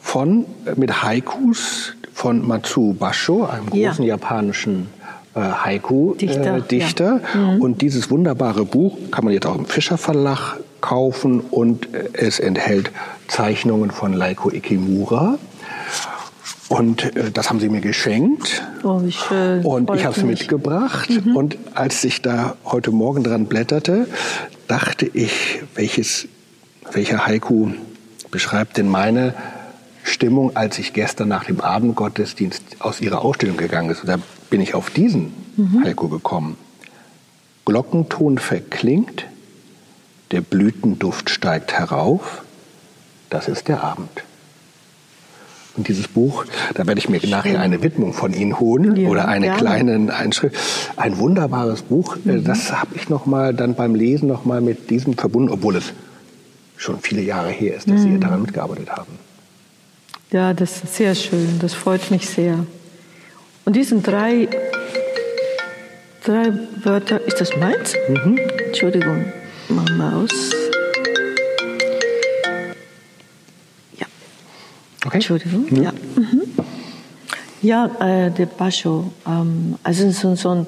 von, 0.00 0.46
mit 0.76 1.02
Haikus 1.02 1.94
von 2.14 2.46
Matsu 2.46 2.94
Basho, 2.94 3.44
einem 3.46 3.66
großen 3.70 4.04
ja. 4.04 4.14
japanischen 4.14 4.88
äh, 4.97 4.97
Haiku-Dichter. 5.38 6.56
Äh, 6.56 6.62
Dichter. 6.62 7.20
Ja. 7.34 7.40
Mhm. 7.40 7.62
Und 7.62 7.82
dieses 7.82 8.10
wunderbare 8.10 8.64
Buch 8.64 8.96
kann 9.10 9.24
man 9.24 9.34
jetzt 9.34 9.46
auch 9.46 9.56
im 9.56 9.66
Fischer 9.66 9.98
Verlag 9.98 10.58
kaufen 10.80 11.40
und 11.40 11.92
äh, 11.94 12.08
es 12.12 12.38
enthält 12.38 12.90
Zeichnungen 13.26 13.90
von 13.90 14.12
Laiko 14.12 14.50
Ikemura. 14.50 15.38
Und 16.68 17.16
äh, 17.16 17.30
das 17.32 17.48
haben 17.48 17.60
sie 17.60 17.68
mir 17.68 17.80
geschenkt. 17.80 18.62
Oh, 18.82 19.00
wie 19.02 19.12
schön. 19.12 19.64
Und 19.64 19.90
ich 19.94 20.04
habe 20.04 20.16
es 20.16 20.24
mitgebracht. 20.24 21.10
Mhm. 21.10 21.36
Und 21.36 21.58
als 21.74 22.04
ich 22.04 22.22
da 22.22 22.56
heute 22.64 22.90
Morgen 22.90 23.24
dran 23.24 23.46
blätterte, 23.46 24.06
dachte 24.66 25.06
ich, 25.12 25.62
welches, 25.74 26.28
welcher 26.92 27.26
Haiku 27.26 27.70
beschreibt 28.30 28.76
denn 28.76 28.88
meine 28.88 29.34
Stimmung, 30.02 30.56
als 30.56 30.78
ich 30.78 30.92
gestern 30.92 31.28
nach 31.28 31.44
dem 31.44 31.60
Abendgottesdienst 31.60 32.62
aus 32.80 33.00
ihrer 33.00 33.22
Ausstellung 33.24 33.56
gegangen 33.56 33.90
ist. 33.90 34.02
Und 34.02 34.08
da 34.08 34.18
bin 34.50 34.60
ich 34.60 34.74
auf 34.74 34.90
diesen 34.90 35.32
mhm. 35.56 35.84
Haiku 35.84 36.08
gekommen. 36.08 36.56
Glockenton 37.64 38.38
verklingt, 38.38 39.26
der 40.30 40.40
Blütenduft 40.40 41.30
steigt 41.30 41.72
herauf, 41.72 42.42
das 43.30 43.48
ist 43.48 43.68
der 43.68 43.82
Abend. 43.82 44.24
Und 45.76 45.86
dieses 45.86 46.08
Buch, 46.08 46.44
da 46.74 46.86
werde 46.86 46.98
ich 46.98 47.08
mir 47.08 47.20
nachher 47.28 47.60
eine 47.60 47.82
Widmung 47.82 48.12
von 48.12 48.32
Ihnen 48.32 48.58
holen 48.58 48.96
ja, 48.96 49.08
oder 49.08 49.28
eine 49.28 49.46
gerne. 49.46 49.60
kleine 49.60 50.14
Einschrift. 50.14 50.56
Ein 50.96 51.18
wunderbares 51.18 51.82
Buch. 51.82 52.16
Äh, 52.26 52.32
mhm. 52.32 52.44
Das 52.44 52.72
habe 52.72 52.96
ich 52.96 53.08
noch 53.08 53.26
mal 53.26 53.54
dann 53.54 53.74
beim 53.74 53.94
Lesen 53.94 54.26
noch 54.26 54.44
mal 54.44 54.60
mit 54.60 54.90
diesem 54.90 55.14
verbunden, 55.14 55.50
obwohl 55.50 55.76
es 55.76 55.92
schon 56.76 56.98
viele 56.98 57.22
Jahre 57.22 57.50
her 57.50 57.76
ist, 57.76 57.88
dass 57.88 58.00
mhm. 58.00 58.14
Sie 58.14 58.18
daran 58.18 58.42
mitgearbeitet 58.42 58.90
haben. 58.90 59.12
Ja, 60.32 60.52
das 60.52 60.82
ist 60.82 60.96
sehr 60.96 61.14
schön. 61.14 61.58
Das 61.60 61.74
freut 61.74 62.10
mich 62.10 62.28
sehr. 62.28 62.66
Und 63.68 63.76
diesen 63.76 64.02
drei, 64.02 64.48
drei 66.24 66.54
Wörter, 66.84 67.20
ist 67.26 67.38
das 67.38 67.54
meins? 67.54 67.92
Mhm. 68.08 68.38
Entschuldigung, 68.64 69.26
mal 69.68 69.92
Maus. 69.92 70.30
Okay. 75.04 75.16
Entschuldigung. 75.16 75.66
Ja, 75.76 75.82
ja. 75.82 75.92
Mhm. 76.16 76.42
ja 77.60 77.86
äh, 78.00 78.30
der 78.30 78.46
Bascho. 78.46 79.12
Ähm, 79.26 79.74
also 79.82 80.06
es 80.06 80.20
sind 80.20 80.38
so 80.38 80.66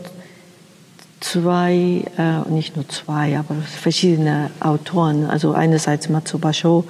zwei, 1.21 2.05
äh, 2.19 2.51
nicht 2.51 2.77
nur 2.77 2.87
zwei, 2.91 3.39
aber 3.39 3.55
verschiedene 3.63 4.51
Autoren. 4.61 5.25
Also 5.25 5.55
einerseits 5.55 6.11
Matsu 6.11 6.39
Basho, 6.39 6.85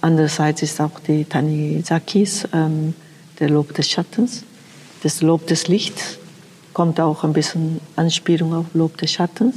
andererseits 0.00 0.62
ist 0.62 0.80
auch 0.80 0.98
die 1.06 1.26
Tanizakis, 1.26 2.48
ähm, 2.54 2.94
der 3.38 3.50
Lob 3.50 3.74
des 3.74 3.90
Schattens. 3.90 4.44
Das 5.02 5.22
Lob 5.22 5.46
des 5.46 5.68
Lichts 5.68 6.18
kommt 6.72 7.00
auch 7.00 7.24
ein 7.24 7.32
bisschen 7.32 7.80
Anspielung 7.96 8.54
auf 8.54 8.66
Lob 8.74 8.96
des 8.98 9.12
Schattens. 9.12 9.56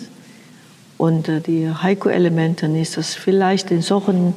Und 0.98 1.28
äh, 1.28 1.42
die 1.42 1.70
Haiku-Elemente 1.70 2.68
ist 2.68 2.98
das 2.98 3.14
vielleicht 3.14 3.72
in 3.72 3.82
solchen 3.82 4.36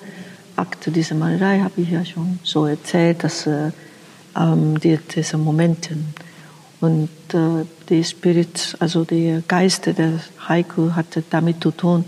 Akte 0.56 0.90
dieser 0.90 1.14
Malerei 1.14 1.60
habe 1.60 1.80
ich 1.82 1.90
ja 1.90 2.04
schon 2.04 2.38
so 2.42 2.64
erzählt, 2.64 3.22
dass 3.24 3.46
äh, 3.46 3.70
ähm, 4.36 4.80
die, 4.80 4.98
diese 5.14 5.36
Momente 5.36 5.96
und 6.80 7.08
äh, 7.32 7.64
die 7.88 8.02
Spirit, 8.02 8.76
also 8.80 9.04
der 9.04 9.42
Geist 9.46 9.86
der 9.86 10.20
Haiku 10.48 10.92
hatte 10.92 11.22
damit 11.28 11.62
zu 11.62 11.70
tun, 11.70 12.04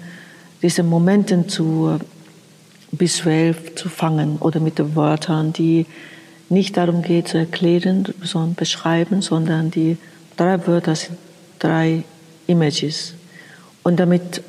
diese 0.62 0.82
Momente 0.82 1.46
zu 1.46 1.98
äh, 1.98 2.98
visuell 2.98 3.54
zu 3.74 3.88
fangen 3.88 4.38
oder 4.38 4.60
mit 4.60 4.78
den 4.78 4.96
Wörtern, 4.96 5.52
die 5.52 5.86
nicht 6.48 6.76
darum 6.76 7.02
geht 7.02 7.28
zu 7.28 7.38
erklären, 7.38 8.04
sondern 8.22 8.54
beschreiben, 8.54 9.22
sondern 9.22 9.70
die 9.70 9.96
drei 10.36 10.66
Wörter 10.66 10.94
sind 10.94 11.18
drei 11.58 12.04
Images 12.46 13.14
und 13.82 13.98
damit 14.00 14.42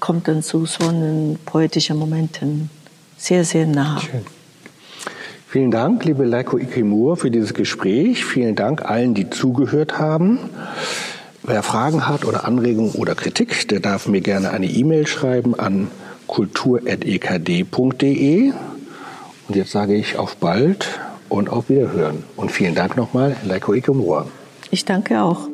kommt 0.00 0.28
dann 0.28 0.42
zu 0.42 0.66
so 0.66 0.86
einen 0.86 1.38
poetischen 1.44 1.96
Momenten 1.98 2.70
sehr, 3.16 3.44
sehr 3.44 3.66
nah. 3.66 4.00
Schön. 4.00 4.24
Vielen 5.48 5.70
Dank, 5.70 6.04
liebe 6.04 6.24
Leiko 6.24 6.58
Ikemur, 6.58 7.16
für 7.16 7.30
dieses 7.30 7.54
Gespräch. 7.54 8.24
Vielen 8.24 8.54
Dank 8.54 8.84
allen, 8.84 9.14
die 9.14 9.30
zugehört 9.30 9.98
haben. 9.98 10.38
Wer 11.42 11.62
Fragen 11.62 12.06
hat 12.06 12.26
oder 12.26 12.44
Anregungen 12.44 12.92
oder 12.92 13.14
Kritik, 13.14 13.66
der 13.68 13.80
darf 13.80 14.06
mir 14.08 14.20
gerne 14.20 14.50
eine 14.50 14.66
E-Mail 14.66 15.06
schreiben 15.06 15.58
an 15.58 15.90
kultur.ekd.de. 16.26 17.72
Und 19.48 19.56
jetzt 19.56 19.72
sage 19.72 19.94
ich 19.94 20.18
auf 20.18 20.36
bald 20.36 21.00
und 21.28 21.50
auf 21.50 21.68
Wiederhören. 21.68 22.24
Und 22.36 22.50
vielen 22.52 22.74
Dank 22.74 22.96
nochmal, 22.96 23.36
Leiko 23.44 23.74
Ikemur. 23.74 24.26
Ich 24.70 24.84
danke 24.84 25.22
auch. 25.22 25.48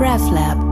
RefLab 0.00 0.69